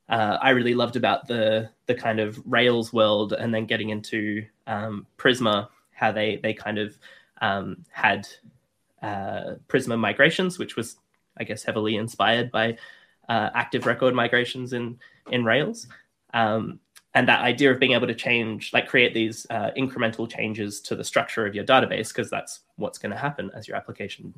[0.08, 4.46] uh, I really loved about the the kind of Rails world, and then getting into
[4.68, 6.98] um, Prisma, how they they kind of
[7.42, 8.28] um, had
[9.02, 10.98] uh, Prisma migrations, which was
[11.38, 12.78] I guess heavily inspired by
[13.28, 15.00] uh, active record migrations in
[15.32, 15.88] in Rails.
[16.34, 16.80] Um,
[17.14, 20.96] and that idea of being able to change, like create these uh, incremental changes to
[20.96, 24.34] the structure of your database, because that's what's going to happen as your application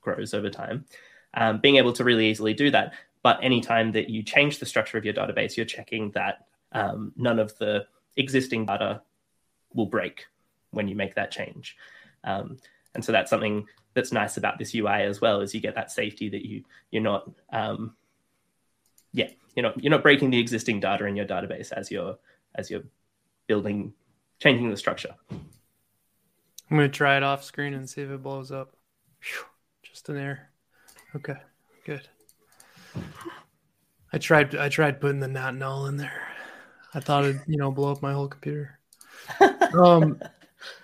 [0.00, 0.86] grows over time.
[1.34, 2.94] Um, being able to really easily do that.
[3.22, 7.38] But anytime that you change the structure of your database, you're checking that um, none
[7.38, 9.02] of the existing data
[9.72, 10.26] will break
[10.70, 11.76] when you make that change.
[12.22, 12.58] Um,
[12.94, 15.90] and so that's something that's nice about this UI as well, is you get that
[15.90, 17.94] safety that you you're not um,
[19.12, 22.18] yeah you're not you're not breaking the existing data in your database as you're
[22.54, 22.84] as you're
[23.46, 23.92] building
[24.40, 25.14] changing the structure.
[25.30, 28.76] I'm gonna try it off screen and see if it blows up.
[29.20, 29.44] Phew,
[29.82, 30.50] just an error.
[31.16, 31.36] Okay,
[31.84, 32.08] good.
[34.12, 34.54] I tried.
[34.54, 36.28] I tried putting the not null in there.
[36.94, 38.78] I thought it'd you know blow up my whole computer.
[39.74, 40.20] Um,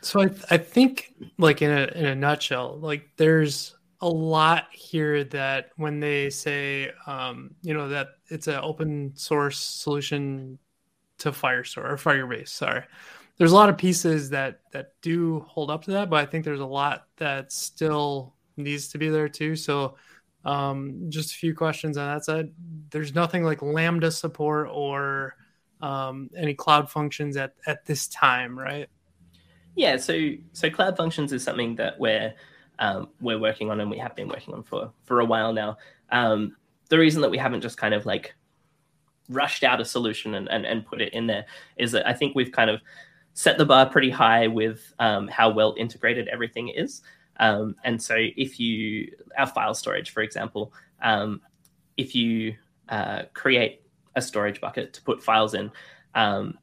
[0.01, 5.25] so I I think like in a in a nutshell, like there's a lot here
[5.25, 10.59] that when they say um you know that it's an open source solution
[11.19, 12.85] to Firestore or Firebase, sorry
[13.41, 16.45] there's a lot of pieces that that do hold up to that, but I think
[16.45, 19.57] there's a lot that still needs to be there too.
[19.57, 19.97] So,
[20.45, 22.51] um, just a few questions on that side.
[22.91, 25.37] There's nothing like Lambda support or
[25.81, 28.91] um, any cloud functions at at this time, right?
[29.75, 32.35] Yeah, so so cloud functions is something that we're
[32.81, 35.77] um, we're working on and we have been working on for for a while now.
[36.11, 36.57] Um,
[36.89, 38.35] the reason that we haven't just kind of like
[39.29, 42.35] rushed out a solution and, and, and put it in there is that I think
[42.35, 42.81] we've kind of
[43.35, 47.03] set the bar pretty high with um, how well integrated everything is.
[47.39, 51.41] Um, and so if you, our file storage, for example, um,
[51.97, 52.57] if you
[52.89, 53.83] uh, create
[54.17, 55.71] a storage bucket to put files in,
[56.15, 56.59] um,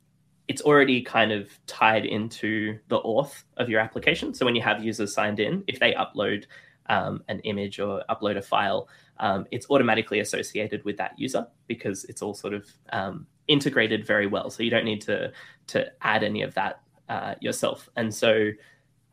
[0.48, 4.34] it's already kind of tied into the auth of your application.
[4.34, 6.46] So when you have users signed in, if they upload
[6.88, 8.88] um, an image or upload a file,
[9.20, 14.28] um, it's automatically associated with that user because it's all sort of um, integrated very
[14.28, 14.50] well.
[14.50, 15.32] So you don't need to
[15.68, 17.90] to add any of that uh, yourself.
[17.98, 18.52] And so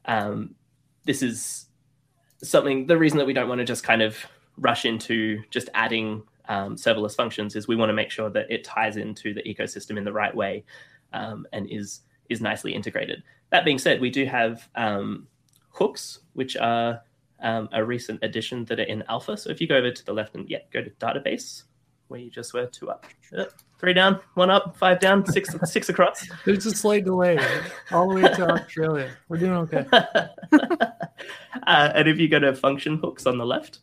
[0.04, 0.54] um,
[1.04, 1.66] this is
[2.42, 2.86] something.
[2.86, 4.16] The reason that we don't want to just kind of
[4.56, 8.62] rush into just adding um, serverless functions is we want to make sure that it
[8.62, 10.64] ties into the ecosystem in the right way
[11.14, 13.22] um, and is is nicely integrated.
[13.50, 15.26] That being said, we do have um,
[15.70, 17.00] hooks, which are
[17.40, 19.36] um, a recent addition that are in alpha.
[19.36, 21.62] So if you go over to the left and yeah, go to database,
[22.08, 23.44] where you just were two up, uh,
[23.78, 26.26] three down, one up, five down, six six across.
[26.44, 27.38] There's a slight delay
[27.92, 29.10] all the way to Australia.
[29.28, 29.86] We're doing okay.
[29.92, 30.18] uh,
[31.66, 33.80] and if you go to function hooks on the left,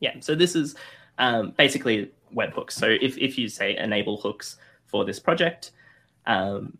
[0.00, 0.16] yeah.
[0.20, 0.74] So this is
[1.18, 2.72] um, basically webhooks.
[2.72, 5.72] So if if you say enable hooks for this project,
[6.26, 6.76] um,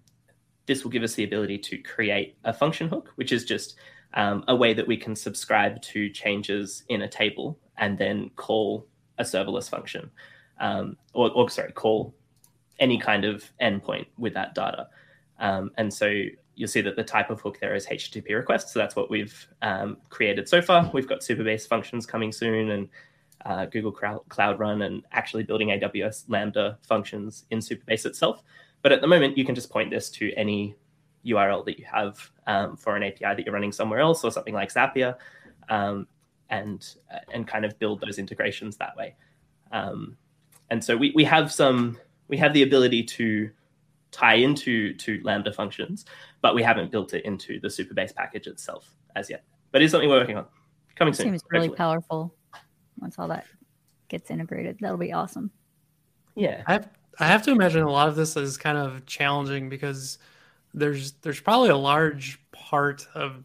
[0.66, 3.76] this will give us the ability to create a function hook, which is just
[4.14, 8.86] um, a way that we can subscribe to changes in a table and then call
[9.18, 10.10] a serverless function,
[10.60, 12.14] um, or, or, sorry, call
[12.78, 14.88] any kind of endpoint with that data.
[15.38, 16.22] Um, and so
[16.54, 18.68] you'll see that the type of hook there is HTTP request.
[18.68, 20.90] So that's what we've um, created so far.
[20.92, 22.88] We've got Supabase functions coming soon and
[23.44, 28.42] uh, Google Cloud Run and actually building AWS Lambda functions in Supabase itself.
[28.82, 30.74] But at the moment, you can just point this to any
[31.24, 34.54] URL that you have um, for an API that you're running somewhere else or something
[34.54, 35.16] like Zapier,
[35.68, 36.06] um,
[36.50, 39.14] and uh, and kind of build those integrations that way.
[39.70, 40.16] Um,
[40.70, 43.50] and so we, we have some we have the ability to
[44.10, 46.04] tie into to Lambda functions,
[46.42, 49.44] but we haven't built it into the Supabase package itself as yet.
[49.70, 50.46] But it's something we're working on.
[50.96, 51.28] Coming soon.
[51.28, 51.76] Seems really hopefully.
[51.76, 52.34] powerful
[53.02, 53.44] once all that
[54.08, 54.78] gets integrated.
[54.80, 55.50] That'll be awesome.
[56.34, 56.62] Yeah.
[56.66, 56.88] I have
[57.18, 60.18] I have to imagine a lot of this is kind of challenging because
[60.72, 63.44] there's there's probably a large part of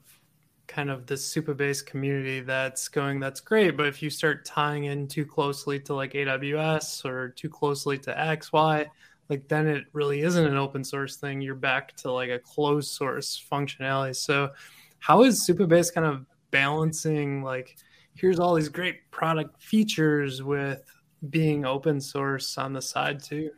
[0.68, 5.08] kind of this Supabase community that's going that's great but if you start tying in
[5.08, 8.86] too closely to like aws or too closely to xy
[9.30, 12.90] like then it really isn't an open source thing you're back to like a closed
[12.90, 14.50] source functionality so
[15.00, 17.78] how is Supabase kind of balancing like
[18.18, 20.84] here's all these great product features with
[21.30, 23.52] being open source on the side too.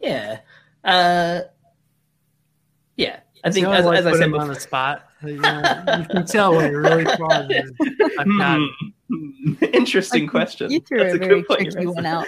[0.00, 0.40] Yeah.
[0.84, 1.40] Uh,
[2.96, 3.20] yeah.
[3.44, 6.56] I think as, as I said before, on the spot, you, know, you can tell
[6.56, 7.76] when you're really pausing.
[9.08, 9.54] Hmm.
[9.72, 10.70] Interesting question.
[10.70, 12.26] You threw That's a, a very tricky one out.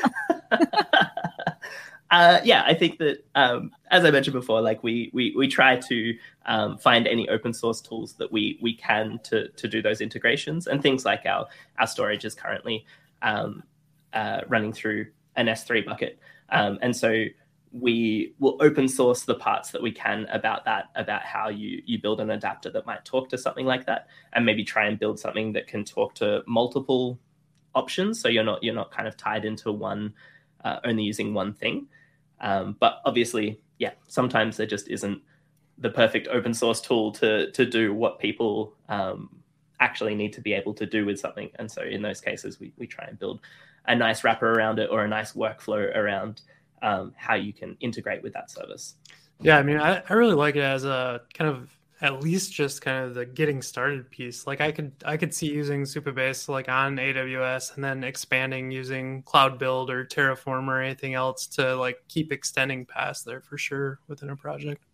[2.11, 5.77] uh, yeah, I think that um, as I mentioned before, like we we we try
[5.77, 6.15] to
[6.47, 10.67] um, find any open source tools that we we can to to do those integrations
[10.67, 11.47] and things like our
[11.79, 12.87] our storage is currently
[13.21, 13.63] um,
[14.15, 16.19] uh, running through an S3 bucket,
[16.49, 17.25] um, and so
[17.73, 22.01] we will open source the parts that we can about that about how you you
[22.01, 25.19] build an adapter that might talk to something like that and maybe try and build
[25.21, 27.19] something that can talk to multiple
[27.75, 28.21] options.
[28.21, 30.15] So you're not you're not kind of tied into one
[30.65, 31.87] uh, only using one thing
[32.41, 35.21] um, but obviously yeah sometimes there just isn't
[35.79, 39.29] the perfect open source tool to to do what people um,
[39.81, 42.73] actually need to be able to do with something and so in those cases we,
[42.79, 43.41] we try and build
[43.87, 46.43] a nice wrapper around it or a nice workflow around
[46.83, 48.95] um, how you can integrate with that service.
[49.41, 52.81] Yeah, I mean, I, I really like it as a kind of at least just
[52.81, 54.47] kind of the getting started piece.
[54.47, 59.23] Like I could I could see using Supabase like on AWS and then expanding using
[59.23, 63.99] Cloud Build or Terraform or anything else to like keep extending past there for sure
[64.07, 64.85] within a project.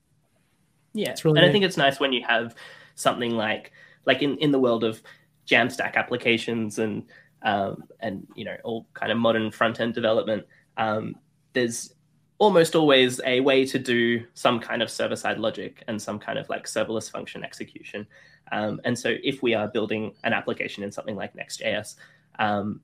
[0.95, 1.51] Yeah, it's really and neat.
[1.51, 2.55] I think it's nice when you have
[2.95, 3.73] something like
[4.07, 5.03] like in in the world of
[5.47, 7.05] Jamstack applications and
[7.43, 10.47] um, and you know all kind of modern front end development.
[10.79, 11.17] Um,
[11.53, 11.93] there's
[12.39, 16.39] almost always a way to do some kind of server side logic and some kind
[16.39, 18.07] of like serverless function execution.
[18.53, 21.95] Um, and so if we are building an application in something like Next.js,
[22.39, 22.81] um,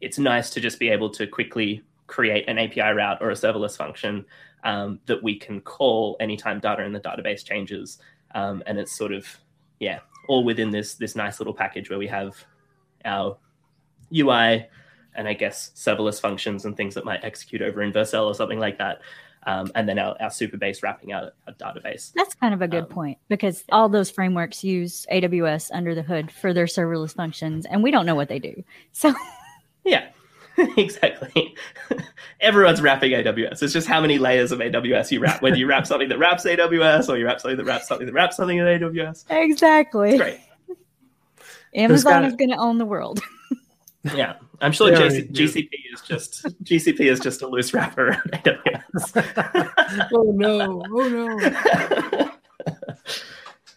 [0.00, 3.76] it's nice to just be able to quickly create an API route or a serverless
[3.76, 4.24] function
[4.62, 7.98] um, that we can call anytime data in the database changes.
[8.34, 9.26] Um, and it's sort of,
[9.80, 12.44] yeah, all within this this nice little package where we have
[13.04, 13.36] our
[14.14, 14.66] UI
[15.14, 18.58] and I guess serverless functions and things that might execute over in Vercel or something
[18.58, 19.00] like that.
[19.46, 22.12] Um, and then our, our base wrapping out a database.
[22.14, 26.02] That's kind of a good um, point because all those frameworks use AWS under the
[26.02, 28.64] hood for their serverless functions, and we don't know what they do.
[28.92, 29.14] So,
[29.84, 30.08] yeah,
[30.76, 31.54] exactly.
[32.40, 33.62] Everyone's wrapping AWS.
[33.62, 35.42] It's just how many layers of AWS you wrap.
[35.42, 38.14] Whether you wrap something that wraps AWS, or you wrap something that wraps something that
[38.14, 39.24] wraps something in AWS.
[39.30, 40.10] Exactly.
[40.10, 40.40] It's great.
[41.74, 43.20] Amazon is going to own the world.
[44.12, 48.22] Yeah, I'm sure JC- GCP is just GCP is just a loose wrapper
[50.12, 50.82] oh no!
[50.90, 52.30] Oh no!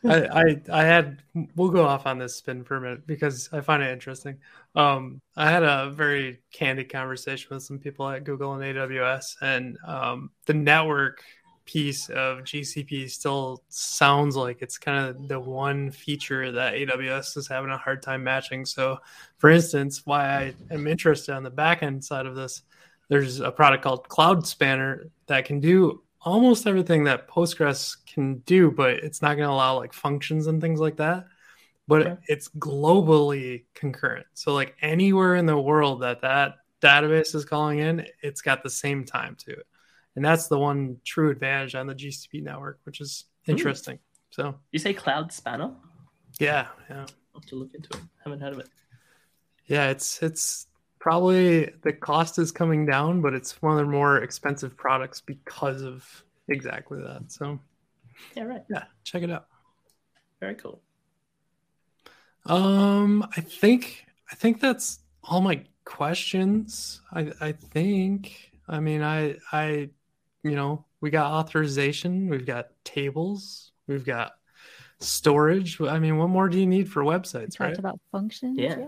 [0.04, 1.24] I, I I had
[1.56, 4.38] we'll go off on this spin for a minute because I find it interesting.
[4.76, 9.78] Um, I had a very candid conversation with some people at Google and AWS, and
[9.86, 11.24] um, the network
[11.68, 17.48] piece of GCP still sounds like it's kind of the one feature that AWS is
[17.48, 18.66] having a hard time matching.
[18.66, 18.98] So,
[19.38, 22.64] for instance, why I am interested on the backend side of this,
[23.10, 28.72] there's a product called Cloud Spanner that can do almost everything that Postgres can do,
[28.72, 31.26] but it's not going to allow like functions and things like that.
[31.88, 32.18] But Okay.
[32.28, 34.26] it's globally concurrent.
[34.34, 38.70] So like anywhere in the world that that database is calling in, it's got the
[38.70, 39.68] same time to it.
[40.18, 44.00] And that's the one true advantage on the GCP network, which is interesting.
[44.32, 45.70] So You say Cloud Spanner?
[46.40, 47.06] yeah, yeah.
[47.36, 48.02] I'll have to look into it.
[48.24, 48.68] Haven't heard of it.
[49.68, 50.66] Yeah, it's it's
[51.00, 55.84] probably the cost is coming down, but it's one of the more expensive products because
[55.84, 56.04] of
[56.48, 57.32] exactly that.
[57.32, 57.60] So
[58.36, 58.64] Yeah, right.
[58.72, 59.46] yeah, check it out.
[60.40, 60.82] Very cool.
[62.48, 67.02] Um, I think I think that's all my questions.
[67.14, 68.52] I I think.
[68.68, 69.92] I mean, I I
[70.44, 74.34] you know, we got authorization, we've got tables, we've got
[75.00, 75.80] storage.
[75.82, 77.80] I mean, what more do you need for We websites, talked right?
[77.80, 78.58] about functions.
[78.58, 78.86] Yeah.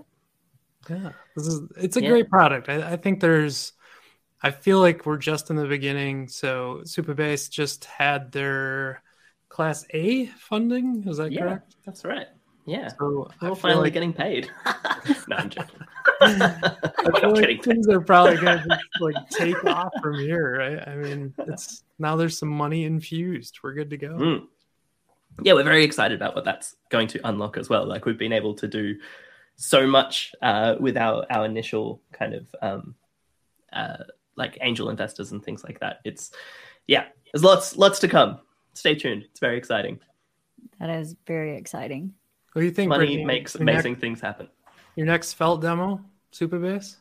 [0.89, 2.09] Yeah, this is it's a Yeah.
[2.09, 2.69] great product.
[2.69, 3.73] I, I think there's,
[4.41, 6.29] I feel like we're just in the beginning.
[6.29, 9.03] So Supabase just had their
[9.49, 11.03] Class A funding.
[11.07, 11.75] Is that Yeah, correct?
[11.85, 12.27] that's right.
[12.69, 12.89] Yeah.
[12.99, 14.51] So We're feel finally like, getting paid.
[15.27, 15.79] no, I'm joking.
[16.21, 16.37] I
[17.19, 17.63] feel like getting paid.
[17.63, 20.87] things are probably going to like take off from here, right?
[20.87, 23.59] I mean, it's now there's some money infused.
[23.63, 24.09] We're good to go.
[24.09, 24.47] Mm.
[25.41, 27.87] Yeah, we're very excited about what that's going to unlock as well.
[27.87, 28.99] Like we've been able to do
[29.55, 32.95] so much uh, with our our initial kind of um,
[33.73, 34.03] uh,
[34.35, 36.01] like angel investors and things like that.
[36.05, 36.31] It's
[36.85, 38.41] yeah, there's lots lots to come.
[38.75, 39.23] Stay tuned.
[39.23, 39.99] It's very exciting.
[40.79, 42.13] That is very exciting.
[42.59, 42.89] What do you think?
[42.89, 43.23] Money Brittany?
[43.23, 44.49] makes Your next- amazing things happen.
[44.97, 46.03] Your next felt demo,
[46.33, 46.97] Supabase.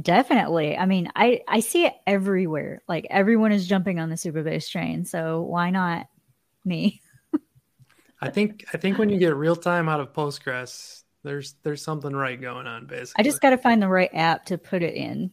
[0.00, 0.74] Definitely.
[0.74, 2.80] I mean, I I see it everywhere.
[2.88, 5.04] Like everyone is jumping on the Supabase train.
[5.04, 6.06] So why not
[6.64, 7.02] me?
[8.22, 12.16] I think I think when you get real time out of Postgres, there's there's something
[12.16, 12.86] right going on.
[12.86, 15.30] Basically, I just got to find the right app to put it in.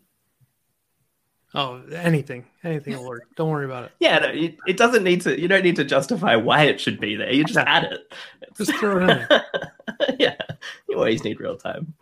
[1.56, 3.24] Oh anything anything will work.
[3.36, 3.92] Don't worry about it.
[4.00, 5.40] Yeah, no, it, it doesn't need to.
[5.40, 7.32] You don't need to justify why it should be there.
[7.32, 8.14] You just add it.
[8.58, 9.42] Just throw it in
[10.20, 10.36] yeah,
[10.88, 11.94] you always need real time.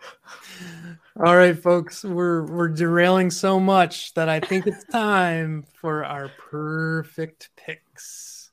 [1.23, 6.29] All right, folks, we're we're derailing so much that I think it's time for our
[6.49, 8.51] perfect picks.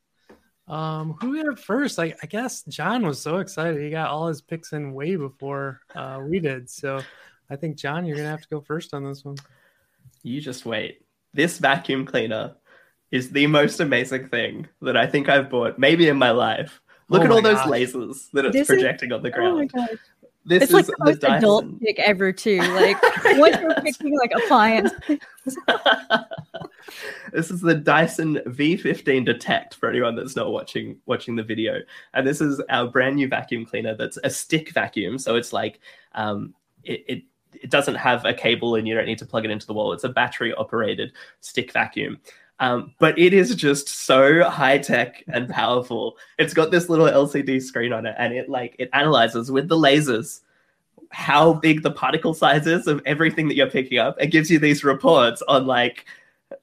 [0.66, 1.98] Um, who we have first?
[1.98, 5.80] I, I guess John was so excited he got all his picks in way before
[5.94, 6.68] uh, we did.
[6.68, 7.00] So
[7.48, 9.36] I think John, you're gonna have to go first on this one.
[10.28, 11.00] You just wait.
[11.32, 12.54] This vacuum cleaner
[13.10, 16.80] is the most amazing thing that I think I've bought maybe in my life.
[17.08, 17.68] Look Oh at all my those gosh.
[17.68, 19.72] lasers that it's This is- projecting on the Oh my ground.
[19.74, 19.98] god.
[20.44, 21.80] this It's is like the most the adult Dyson.
[21.80, 22.58] pick ever too.
[22.74, 23.02] Like
[23.38, 24.92] once you're picking like appliance.
[27.32, 31.80] this is the Dyson V15 Detect for anyone that's not watching watching the video.
[32.14, 35.18] And this is our brand new vacuum cleaner that's a stick vacuum.
[35.18, 35.80] So it's like
[36.12, 36.54] um,
[36.84, 37.22] it, it
[37.62, 39.92] it doesn't have a cable and you don't need to plug it into the wall.
[39.92, 42.18] It's a battery operated stick vacuum.
[42.60, 46.16] Um, but it is just so high tech and powerful.
[46.38, 49.76] It's got this little LCD screen on it, and it like it analyzes with the
[49.76, 50.40] lasers
[51.10, 54.16] how big the particle size is of everything that you're picking up.
[54.20, 56.04] It gives you these reports on like,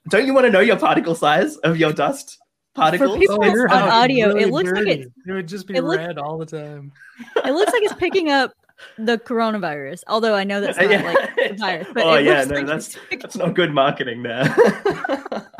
[0.10, 2.40] don't you want to know your particle size of your dust
[2.76, 3.14] particles?
[3.14, 4.92] For people Oh, on house is audio, it looks like dirty.
[4.92, 6.92] it's- it would just be it looks- red all the time.
[7.46, 8.52] It looks like it's picking up
[8.98, 10.04] the coronavirus.
[10.08, 11.02] Although I know that's not Yeah.
[11.04, 11.88] like the virus.
[11.94, 14.54] But oh yeah, no, like that's that's not good marketing there.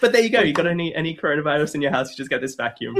[0.00, 0.40] but there you go.
[0.40, 2.10] You got any any coronavirus in your house?
[2.10, 2.96] You just get this vacuum,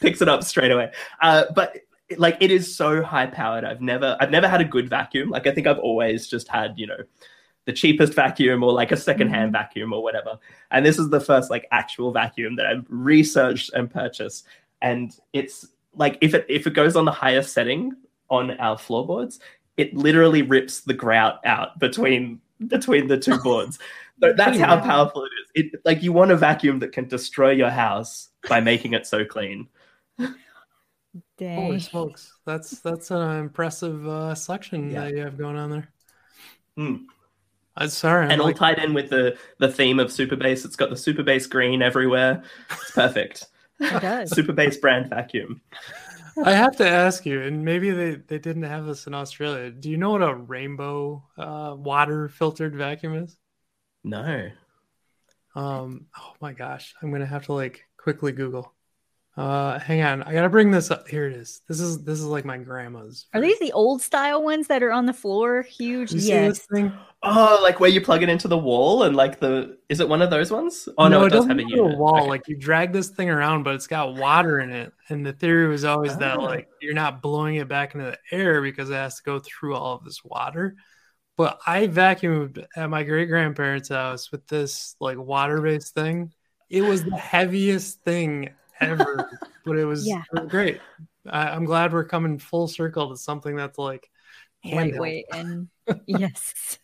[0.00, 0.92] picks it up straight away.
[1.22, 1.76] Uh, but
[2.18, 3.64] like it is so high powered.
[3.64, 5.30] I've never I've never had a good vacuum.
[5.30, 6.98] Like I think I've always just had you know
[7.66, 10.38] the cheapest vacuum or like a secondhand vacuum or whatever.
[10.70, 14.46] And this is the first like actual vacuum that I've researched and purchased.
[14.82, 17.94] And it's like if it if it goes on the highest setting
[18.28, 19.40] on our floorboards,
[19.76, 23.78] it literally rips the grout out between between the two boards.
[24.22, 25.66] So that's how powerful it is.
[25.72, 29.24] It like you want a vacuum that can destroy your house by making it so
[29.24, 29.68] clean.
[31.40, 35.04] Holy smokes, that's that's an impressive uh, selection Yeah.
[35.04, 35.88] that you have going on there.
[36.76, 36.96] Hmm.
[37.76, 40.64] I'm sorry, I'm and all tied in with the the theme of Supabase.
[40.64, 42.42] It's got the Supabase green everywhere.
[42.70, 43.46] It's perfect.
[43.80, 44.30] It does.
[44.32, 45.60] Supabase brand vacuum.
[46.44, 49.70] I have to ask you, and maybe they, they didn't have this in Australia.
[49.70, 53.36] Do you know what a rainbow uh, water filtered vacuum is?
[54.04, 54.50] No.
[55.54, 58.72] Um, oh my gosh, I'm gonna have to like quickly Google.
[59.40, 61.08] Uh, hang on, I gotta bring this up.
[61.08, 61.62] Here it is.
[61.66, 63.26] This is this is like my grandma's.
[63.32, 65.62] Are these the old style ones that are on the floor?
[65.62, 66.12] Huge.
[66.12, 66.58] You see yes.
[66.58, 66.92] this thing?
[67.22, 70.20] Oh, like where you plug it into the wall and like the is it one
[70.20, 70.90] of those ones?
[70.98, 71.96] Oh no, it, does doesn't have a unit.
[71.96, 72.18] wall.
[72.18, 72.28] Okay.
[72.28, 74.92] Like you drag this thing around, but it's got water in it.
[75.08, 76.42] And the theory was always that Oh.
[76.42, 79.74] like you're not blowing it back into the air because it has to go through
[79.74, 80.76] all of this water.
[81.38, 86.34] But I vacuumed at my great grandparents' house with this like water based thing,
[86.68, 88.50] it was the heaviest thing
[88.80, 89.30] ever,
[89.64, 90.22] but it was, Yeah.
[90.32, 90.80] it was great.
[91.28, 94.10] I, I'm glad we're coming full circle to something that's like.
[94.64, 95.68] Lightweight and
[96.06, 96.78] yes.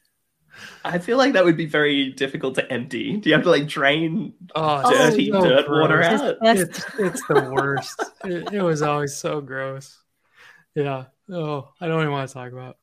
[0.82, 3.18] I feel like that would be very difficult to empty.
[3.18, 6.36] Do you have to like drain Oh, dirty so dirt water out?
[6.40, 8.02] It's it's the worst.
[8.24, 9.98] it, it was always so gross.
[10.74, 11.04] Yeah.
[11.30, 12.78] Oh, I don't even want to talk about.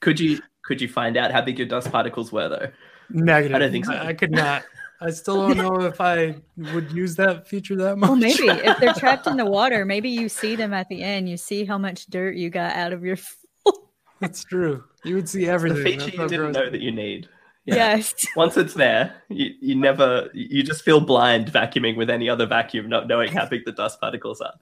[0.00, 2.70] Could you could you find out how big your dust particles were though?
[3.10, 3.56] Negative.
[3.56, 3.92] I don't think so.
[3.94, 4.62] I, I could not.
[5.04, 8.08] I still don't know if I would use that feature that much.
[8.08, 11.28] Well, maybe if they're trapped in the water, maybe you see them at the end.
[11.28, 13.18] You see how much dirt you got out of your.
[14.20, 14.84] That's true.
[15.04, 15.82] You would see everything.
[15.82, 16.00] The everything.
[16.00, 16.82] feature That's you didn't gross know it that is.
[16.82, 17.28] you need.
[17.66, 17.74] Yeah.
[17.74, 18.14] Yes.
[18.36, 22.88] Once it's there, you, you never you just feel blind vacuuming with any other vacuum,
[22.88, 24.54] not knowing how big the dust particles are.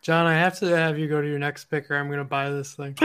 [0.00, 2.24] John, I have to have you go to your next pick, or I'm going to
[2.24, 2.96] buy this thing.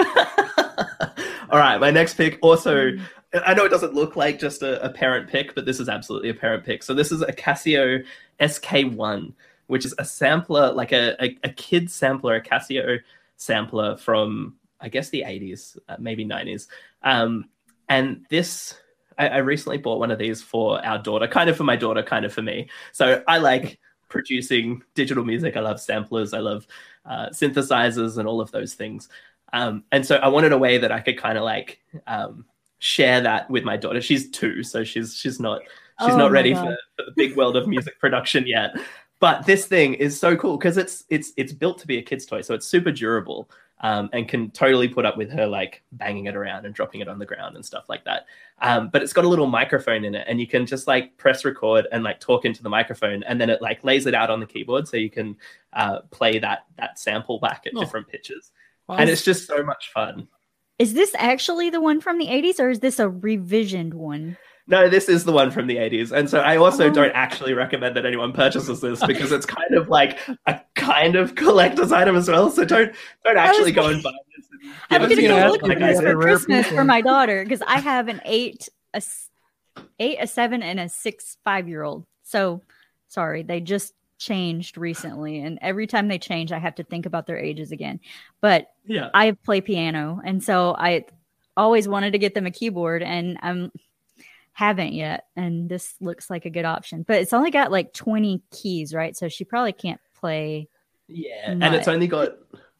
[1.50, 2.92] All right, my next pick also.
[2.92, 3.04] Hmm.
[3.46, 6.30] I know it doesn't look like just a, a parent pick, but this is absolutely
[6.30, 6.84] a parent pick.
[6.84, 8.04] So this is a Casio
[8.40, 9.34] SK1,
[9.68, 13.00] which is a sampler, like a, a, a kid sampler, a Casio
[13.38, 16.68] sampler from I guess the 80s, uh, maybe 90s.
[17.04, 17.50] Um,
[17.90, 18.80] and this,
[19.18, 22.04] I, I recently bought one of these for our daughter, kind of for my daughter,
[22.04, 22.70] kind of for me.
[22.92, 23.80] So I like
[24.10, 25.58] producing digital music.
[25.58, 26.34] I love samplers.
[26.34, 26.68] I love
[27.06, 29.10] uh, synthesizers and all of those things.
[29.54, 32.46] Um, and so I wanted a way that I could kind of like um,
[32.80, 34.02] share that with my daughter.
[34.02, 35.62] She's two, so she's she's not
[36.02, 38.76] she's Oh not ready for, for the big world of music production yet.
[39.20, 42.26] But this thing is so cool because it's it's it's built to be a kid's
[42.26, 43.50] toy, so it's super durable
[43.82, 47.08] um, and can totally put up with her like banging it around and dropping it
[47.08, 48.26] on the ground and stuff like that.
[48.60, 51.44] Um, but it's got a little microphone in it, and you can just like press
[51.46, 54.40] record and like talk into the microphone, and then it like lays it out on
[54.40, 55.36] the keyboard, so you can
[55.74, 57.80] uh, play that that sample back at Oh.
[57.80, 58.52] different pitches,
[58.88, 58.98] Wow.
[58.98, 60.28] and it's just so much fun.
[60.80, 64.38] Is this actually the one from the 80s or is this a revisioned one?
[64.68, 66.12] No, this is the one from the 80s.
[66.12, 66.94] And so I also Oh.
[66.94, 71.36] don't actually recommend that anyone purchases this because it's kind of like a kind of
[71.36, 72.50] collector's item as well.
[72.52, 74.46] So don't don't actually go and buy this.
[74.90, 76.78] and I'm give it gonna go look like at this for Christmas people.
[76.80, 79.30] for my daughter because I have an eight, a s-
[80.00, 82.06] eight, a seven, and a six, five year old.
[82.24, 82.62] So
[83.08, 87.28] sorry, they just changed recently, and every time they change, I have to think about
[87.28, 88.00] their ages again.
[88.42, 89.10] But Yeah.
[89.14, 91.06] I play piano, and so I
[91.56, 93.72] always wanted to get them a keyboard, and I'm
[94.54, 95.26] haven't yet.
[95.36, 99.16] And this looks like a good option, but it's only got like 20 keys, right?
[99.16, 100.68] So she probably can't play.
[101.08, 101.52] Yeah.
[101.52, 102.32] And it's only got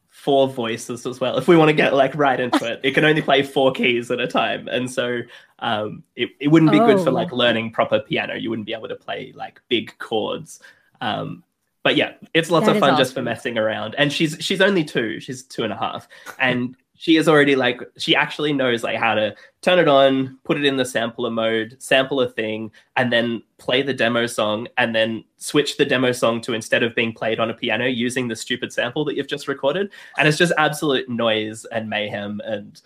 [0.08, 1.38] four voices as well.
[1.38, 4.10] If we want to get like right into it, it can only play four keys
[4.10, 4.66] at a time.
[4.66, 5.20] And so
[5.60, 7.12] um it, it wouldn't be good for Oh.
[7.12, 8.34] like learning proper piano.
[8.34, 10.58] You wouldn't be able to play like big chords.
[11.00, 11.44] Um
[11.84, 13.94] but yeah, it's lots That of is fun just for messing around.
[13.96, 15.20] And she's she's only two.
[15.20, 16.08] She's two and a half.
[16.38, 20.58] And she is already like she actually knows like how to turn it on, put
[20.58, 24.94] it in the sampler mode, sample a thing, and then play the demo song, and
[24.94, 28.34] then switch the demo song to instead of being played on a piano using the
[28.34, 29.92] stupid sample that you've just recorded.
[30.18, 32.82] And it's just absolute noise and mayhem and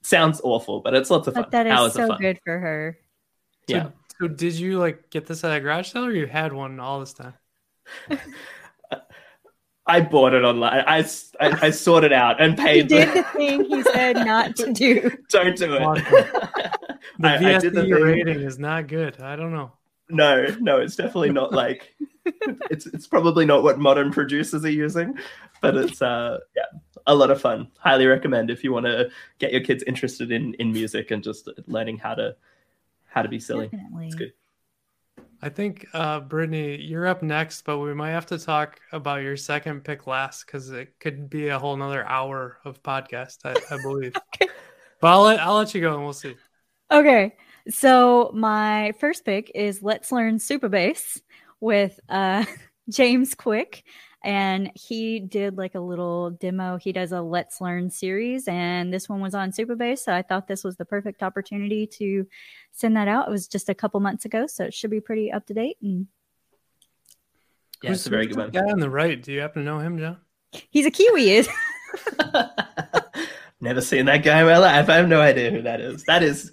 [0.00, 1.42] sounds awful, but it's lots of fun.
[1.44, 2.98] But that Hours so good for her.
[3.68, 3.88] So, Yeah.
[4.18, 7.00] so did you like get this at a garage sale, or you had one all
[7.00, 7.34] this time?
[9.86, 10.84] I bought it online.
[10.86, 10.98] I,
[11.40, 12.88] I, I sorted out and paid.
[12.90, 13.04] He paid.
[13.04, 15.10] did the- the thing he said not to do.
[15.28, 16.72] Don't do it.
[17.18, 17.90] The I, I did the thing.
[17.90, 19.20] rating is not good.
[19.20, 19.72] I don't know.
[20.08, 21.94] No, no, it's definitely not like
[22.70, 25.18] it's it's probably not what modern producers are using,
[25.60, 26.62] but it's uh yeah,
[27.06, 27.68] a lot of fun.
[27.78, 31.48] Highly recommend if you want to get your kids interested in in music and just
[31.66, 32.36] learning how to
[33.08, 33.66] how to be silly.
[33.66, 34.06] Definitely.
[34.06, 34.32] It's good.
[35.44, 39.36] I think, uh, Brittany, you're up next, but we might have to talk about your
[39.36, 43.82] second pick last because it could be a whole nother hour of podcast, I, I
[43.82, 44.14] believe.
[45.02, 46.36] But I'll let, I'll let you go and we'll see.
[46.88, 47.34] Okay.
[47.68, 51.20] So my first pick is Let's Learn Supabase
[51.58, 52.44] with uh,
[52.88, 53.82] James Quick.
[54.24, 56.76] And he did like a little demo.
[56.76, 59.98] He does a Let's Learn series, and this one was on Supabase.
[60.00, 62.26] So I thought this was the perfect opportunity to
[62.70, 63.28] send that out.
[63.28, 65.76] It was just a couple months ago, so it should be pretty up to date.
[65.82, 66.06] And
[67.82, 68.50] Yeah, it's a very good who's one.
[68.50, 69.20] Guy on the right.
[69.20, 70.18] Do you happen to know him, John?
[70.70, 71.48] he's a Kiwi, is
[73.60, 74.88] Never seen that guy in my life.
[74.88, 76.02] I have no idea who that is.
[76.04, 76.50] That is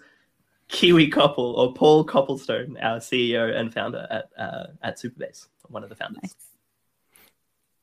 [0.70, 5.96] Kiwicopple or Paul Copplestone, our CEO and founder at uh, at Supabase, one of the
[5.96, 6.22] founders.
[6.22, 6.36] nice.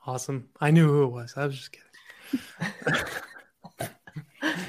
[0.07, 0.49] Awesome.
[0.61, 1.35] I knew who it was.
[1.37, 3.09] I was just kidding.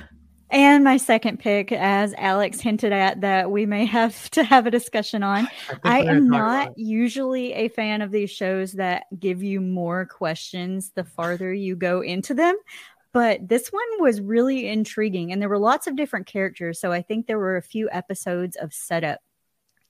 [0.50, 4.72] And my second pick, as Alex hinted at, that we may have to have a
[4.72, 5.48] discussion on.
[5.68, 10.92] think I am not usually a fan of these shows that give you more questions
[10.96, 12.56] the farther you go into them.
[13.12, 16.80] But this one was really intriguing, and there were lots of different characters.
[16.80, 19.20] So I think there were a few episodes of setup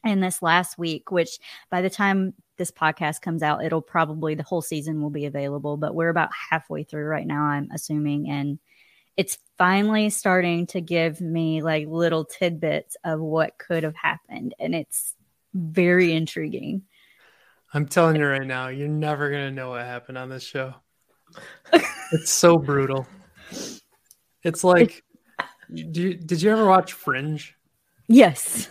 [0.03, 1.37] in this last week, which
[1.69, 5.77] by the time this podcast comes out, it'll probably the whole season will be available,
[5.77, 8.29] but we're about halfway through right now, I'm assuming.
[8.29, 8.59] And
[9.15, 14.53] it's finally starting to give me like little tidbits of what could have happened.
[14.59, 15.15] And it's
[15.53, 16.83] very intriguing.
[17.73, 20.73] I'm telling you right now, you're never gonna know what happened on this show.
[22.11, 23.07] it's so brutal.
[24.43, 25.03] It's like,
[25.73, 27.55] do you, did you ever watch Fringe?
[28.07, 28.69] Yes.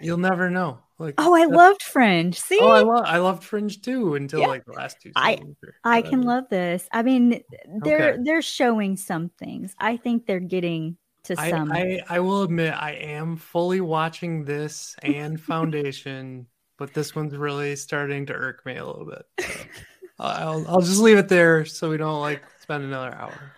[0.00, 0.78] You'll never know.
[0.98, 2.38] Like, Oh, I loved Fringe.
[2.38, 4.46] See, Oh, I love I loved Fringe too until Yeah.
[4.48, 5.12] like the last two.
[5.14, 6.88] I- or I can love this.
[6.92, 7.42] I mean,
[7.82, 8.22] they're Okay.
[8.24, 9.74] they're showing some things.
[9.78, 11.70] I think they're getting to I, some.
[11.72, 16.46] I I will admit I am fully watching this and Foundation,
[16.78, 19.24] but this one's really starting to irk me a little bit.
[19.38, 19.44] So
[20.18, 23.52] I'll I'll just leave it there so we don't like spend another hour.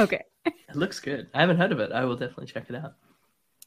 [0.00, 0.22] okay.
[0.44, 1.28] It looks good.
[1.34, 1.92] I haven't heard of it.
[1.92, 2.94] I will definitely check it out.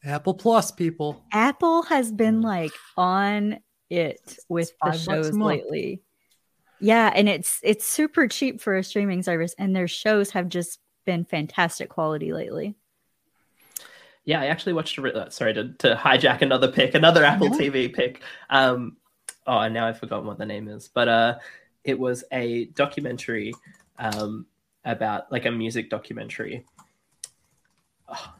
[0.06, 1.24] Apple Plus people.
[1.32, 6.02] Apple has been like on it with the five bucks a shows lately.
[6.80, 10.80] Yeah, and it's it's super cheap for a streaming service, and their shows have just
[11.06, 12.76] been fantastic quality lately.
[14.26, 14.98] Yeah, I actually watched.
[14.98, 17.58] A, re- uh, sorry to, to hijack another pick, another Apple No.
[17.58, 18.22] TV pick.
[18.50, 18.98] Um,
[19.48, 21.38] oh, and now I've forgotten what the name is, but uh,
[21.84, 23.54] it was a documentary
[24.00, 24.46] um,
[24.84, 26.66] about like a music documentary.
[28.08, 28.34] Oh,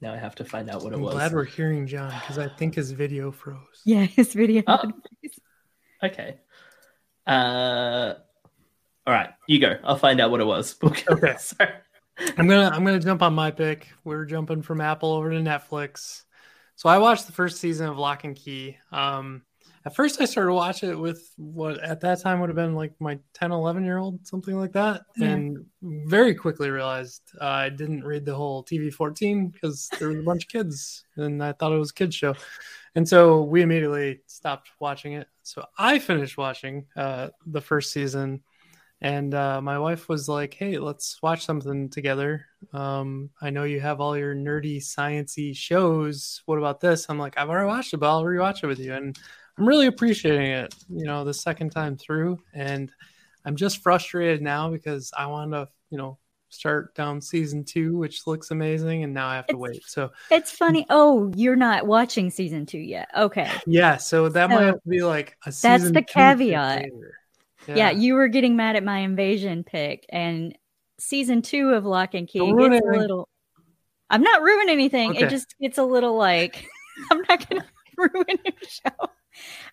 [0.00, 1.14] now I have to find out what it I'm was.
[1.14, 3.80] glad we're hearing John because I think his video froze.
[3.84, 4.62] Yeah, his video.
[4.66, 4.92] Oh.
[6.02, 6.36] Okay.
[7.26, 8.14] Uh,
[9.06, 9.78] all right, you go.
[9.84, 10.76] I'll find out what it was.
[10.82, 11.34] Okay.
[11.38, 11.70] Sorry.
[12.38, 13.88] I'm gonna I'm gonna jump on my pick.
[14.04, 16.22] We're jumping from Apple over to Netflix.
[16.76, 18.76] So I watched the first season of Lock and Key.
[18.92, 19.42] Um,
[19.86, 22.74] at first, I started to watch it with what at that time would have been
[22.74, 25.28] like my 10, 11 year old, something like that, Yeah.
[25.28, 30.18] and very quickly realized uh, I didn't read the whole TV 14 because there was
[30.18, 32.34] a bunch of kids, and I thought it was a kids show,
[32.96, 35.28] and so we immediately stopped watching it.
[35.44, 38.42] So I finished watching uh, the first season
[39.00, 42.46] and uh, my wife was like, "Hey, let's watch something together.
[42.72, 46.42] Um, I know you have all your nerdy, sciency shows.
[46.46, 48.94] What about this?" I'm like, "I've already watched it, but I'll rewatch it with you."
[48.94, 49.18] And
[49.58, 50.74] I'm really appreciating it.
[50.88, 52.90] You know, the second time through, and
[53.44, 56.18] I'm just frustrated now because I want to, you know,
[56.48, 59.82] start down season two, which looks amazing, and now I have to It's- wait.
[59.86, 60.86] So It's funny.
[60.90, 63.08] Oh, you're not watching season two yet.
[63.16, 63.50] Okay.
[63.66, 65.92] yeah, so that might So, have to be like a season.
[65.92, 66.82] That's the caveat.
[66.84, 67.18] later.
[67.74, 67.90] Yeah.
[67.90, 70.56] you were getting mad at my invasion pick, and
[70.98, 73.28] season two of Lock and Key gets a little.
[74.08, 75.10] I'm not ruining anything.
[75.10, 75.24] Okay.
[75.24, 76.66] It just gets a little like
[77.10, 79.10] I'm not going to ruin your show.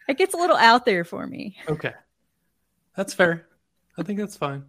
[0.07, 1.55] It gets a little out there for me.
[1.69, 1.93] Okay,
[2.95, 3.47] that's fair.
[3.97, 4.65] I think that's fine.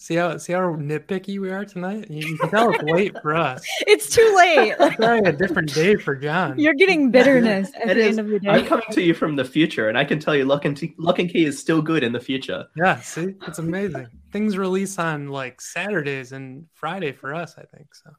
[0.00, 2.08] See how see how nitpicky we are tonight.
[2.08, 3.66] You, you can tell it's late for us.
[3.80, 4.76] It's too late.
[4.78, 6.56] It's probably a different day for John.
[6.56, 8.18] You're getting bitterness at It the is.
[8.18, 8.48] end of the day.
[8.48, 10.94] I'm coming to you from the future, and I can tell you, Lock and, T-
[10.98, 12.66] Lock and Key is still good in the future.
[12.76, 14.06] Yeah, see, it's amazing.
[14.30, 17.56] Things release on like Saturdays and Friday for us.
[17.58, 18.10] I think so.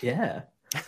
[0.00, 0.42] Yeah.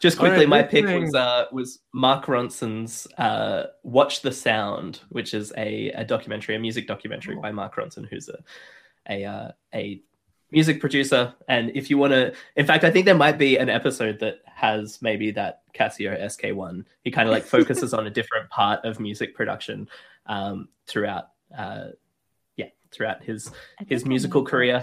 [0.00, 1.02] Just All right, quickly, my pick thing.
[1.04, 6.58] was uh, was Mark Ronson's uh, "Watch the Sound," which is a, a documentary, a
[6.58, 8.38] music documentary by Mark Ronson, who's a
[9.08, 10.02] a uh, a
[10.54, 11.34] music producer.
[11.48, 14.40] And if you want to, in fact, I think there might be an episode that
[14.46, 16.84] has maybe that Casio SK1.
[17.02, 19.88] He kind of like focuses on a different part of music production
[20.26, 21.88] um, throughout, uh,
[22.56, 23.50] yeah, throughout his
[23.88, 24.82] his musical career.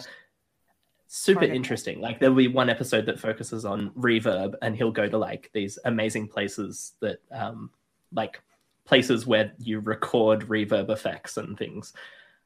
[1.08, 1.56] Super part of it.
[1.56, 2.02] interesting.
[2.02, 5.80] Like there'll be one episode that focuses on reverb, and he'll go to like these
[5.86, 7.70] amazing places that, um,
[8.14, 8.42] like
[8.86, 11.94] places where you record reverb effects and things.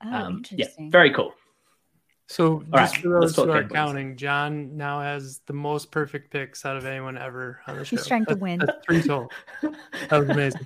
[0.03, 1.33] Oh, um, yeah, very cool.
[2.27, 5.91] So All just right, for those who are Game counting, John now has the most
[5.91, 7.97] perfect picks out of anyone ever on the show.
[7.97, 8.59] He's trying to win.
[8.59, 9.31] That's three total.
[9.61, 10.65] That was amazing.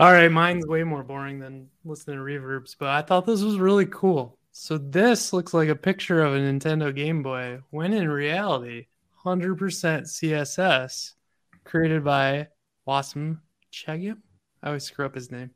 [0.00, 3.58] All right, mine's way more boring than listening to reverbs, but I thought this was
[3.58, 4.38] really cool.
[4.50, 8.86] So this looks like a picture of a Nintendo Game Boy, when in reality,
[9.24, 11.12] 100% CSS,
[11.64, 12.48] created by
[12.88, 13.38] Wassim
[13.70, 14.22] Chegham.
[14.62, 15.50] I always screw up his name.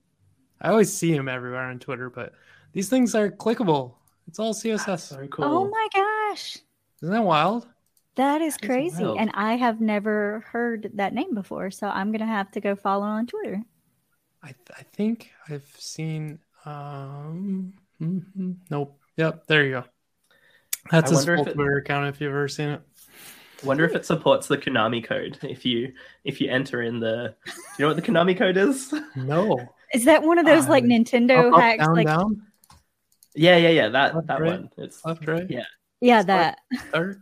[0.60, 2.32] I always see him everywhere on Twitter, but
[2.72, 3.94] these things are clickable.
[4.28, 5.00] It's all CSS.
[5.00, 5.44] so cool.
[5.44, 6.58] Oh my gosh.
[7.02, 7.66] Isn't that wild?
[8.16, 9.04] That is That is crazy.
[9.04, 9.18] wild.
[9.18, 11.70] And I have never heard that name before.
[11.70, 13.62] So I'm going to have to go follow on Twitter.
[14.42, 16.38] I I think I've seen.
[16.64, 18.98] Um, mhm, nope.
[19.16, 19.46] Yep.
[19.46, 19.84] There you go.
[20.90, 22.06] That's I his wonder if full it- Twitter account.
[22.08, 22.82] If you've ever seen it.
[23.64, 25.38] Wonder if it supports the Konami code.
[25.42, 25.92] If you
[26.24, 28.92] if you enter in the, you know what the Konami code is?
[29.16, 29.58] No.
[29.94, 31.84] Is that one of those like Nintendo Up, up, hacks?
[31.86, 32.42] down, like, down,
[33.36, 33.88] yeah, yeah, yeah.
[33.88, 34.50] That Left, that right.
[34.52, 34.70] one.
[34.78, 35.46] It's left, right.
[35.48, 35.64] Yeah.
[36.00, 36.56] yeah, Start.
[36.70, 36.78] that.
[36.88, 37.18] Start.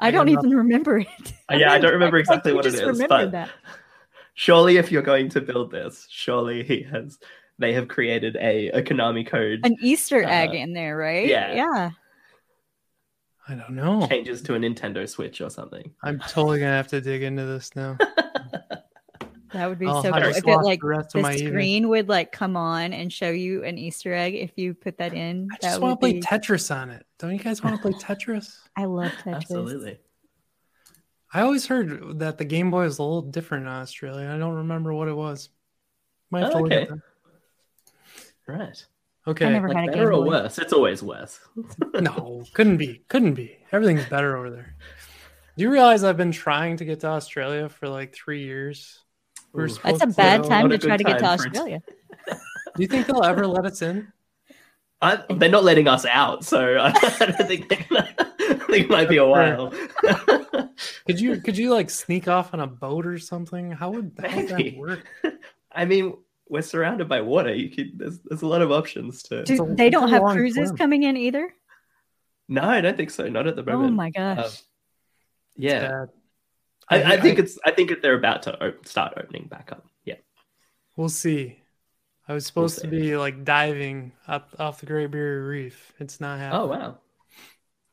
[0.00, 1.08] I, I don't got even remember it.
[1.50, 3.50] Uh, yeah, I don't remember I- exactly I what it just is, remembered but- that.
[4.34, 7.18] Surely, if you're going to build this, surely he has.
[7.60, 11.26] They have created a, a Konami code An Easter Uh, egg in there, right?
[11.26, 11.54] yeah.
[11.54, 11.90] Yeah.
[13.48, 14.06] I don't know.
[14.06, 15.92] changes to a Nintendo Switch or something.
[16.04, 17.96] I'm totally gonna have to dig into this now.
[19.52, 20.30] That would be I'll so have cool.
[20.32, 21.48] If it like the rest the of my evening.
[21.52, 25.14] screen would like come on and show you an Easter egg if you put that
[25.14, 25.48] in.
[25.50, 27.06] I that just want to would play be- Tetris on it.
[27.18, 28.58] Don't you guys want to play Tetris?
[28.76, 29.34] I love Tetris.
[29.36, 29.98] Absolutely.
[31.32, 34.30] I always heard that the Game Boy was a little different in Australia.
[34.34, 35.50] I don't remember what it was.
[36.30, 36.90] Might have to Oh, look at okay.
[36.92, 37.00] that.
[38.46, 38.86] Right.
[39.26, 39.44] Okay.
[39.46, 40.28] I never Like had a better Game or Boy.
[40.28, 40.58] worse?
[40.58, 41.38] It's always worse.
[42.00, 43.02] No, couldn't be.
[43.08, 43.58] Couldn't be.
[43.72, 44.76] Everything's better over there.
[45.56, 49.00] Do you realize I've been trying to get to Australia for like three years?
[49.52, 49.68] We were Ooh.
[49.68, 51.48] supposed That's a bad go- time to try to get to time for it.
[51.50, 51.82] Australia.
[52.76, 54.12] Do you think they'll ever let us in?
[55.00, 58.90] I, they're not letting us out, so I don't think they're gonna, I think it
[58.90, 59.72] might be a while.
[61.06, 63.72] Could you could you like sneak off on a boat or something?
[63.72, 65.04] How would, how would that work?
[65.72, 66.16] I mean,
[66.48, 67.52] we're surrounded by water.
[67.52, 69.42] You could there's there's a lot of options to.
[69.44, 70.76] Do, a- they don't have cruises swim.
[70.76, 71.52] coming in either.
[72.48, 73.28] No, I don't think so.
[73.28, 73.90] Not at the moment.
[73.92, 74.38] Oh my gosh.
[74.44, 74.50] Um,
[75.56, 76.04] yeah,
[76.90, 77.06] Bad.
[77.06, 77.58] I, I think I- it's.
[77.64, 79.86] I think they're about to op- start opening back up.
[80.04, 80.14] Yeah.
[80.96, 81.58] We'll see.
[82.26, 85.92] I was We'll supposed to be like diving up off the Great Barrier Reef.
[85.98, 86.62] It's not happening.
[86.62, 86.98] Oh wow.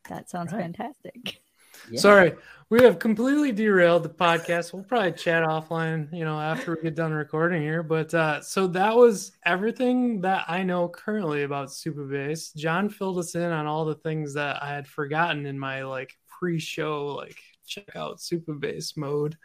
[0.09, 0.61] that sounds right.
[0.61, 1.41] fantastic.
[1.89, 1.99] Yeah.
[1.99, 2.33] Sorry,
[2.69, 4.73] we have completely derailed the podcast.
[4.73, 7.83] We'll probably chat offline, you know, after we get done recording here.
[7.83, 12.55] But uh, so that was everything that I know currently about Supabase.
[12.55, 16.13] John filled us in on all the things that I had forgotten in my like
[16.39, 19.37] pre-show, like check out Supabase mode.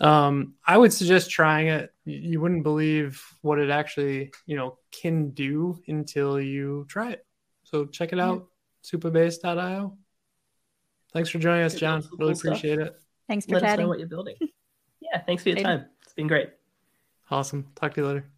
[0.00, 1.92] Um, I would suggest trying it.
[2.04, 7.26] You you wouldn't believe what it actually, you know, can do until you try it.
[7.64, 8.46] So check it out,
[8.84, 9.96] supabase.io.
[11.12, 12.02] Thanks for joining us, Good John.
[12.18, 12.50] Really cool stuff.
[12.52, 12.96] appreciate it.
[13.28, 14.36] Thanks for Let us know what you're building.
[14.98, 15.22] Yeah.
[15.22, 15.86] Thanks for your time.
[16.02, 16.50] It's been great.
[17.30, 17.66] Awesome.
[17.76, 18.35] Talk to you later.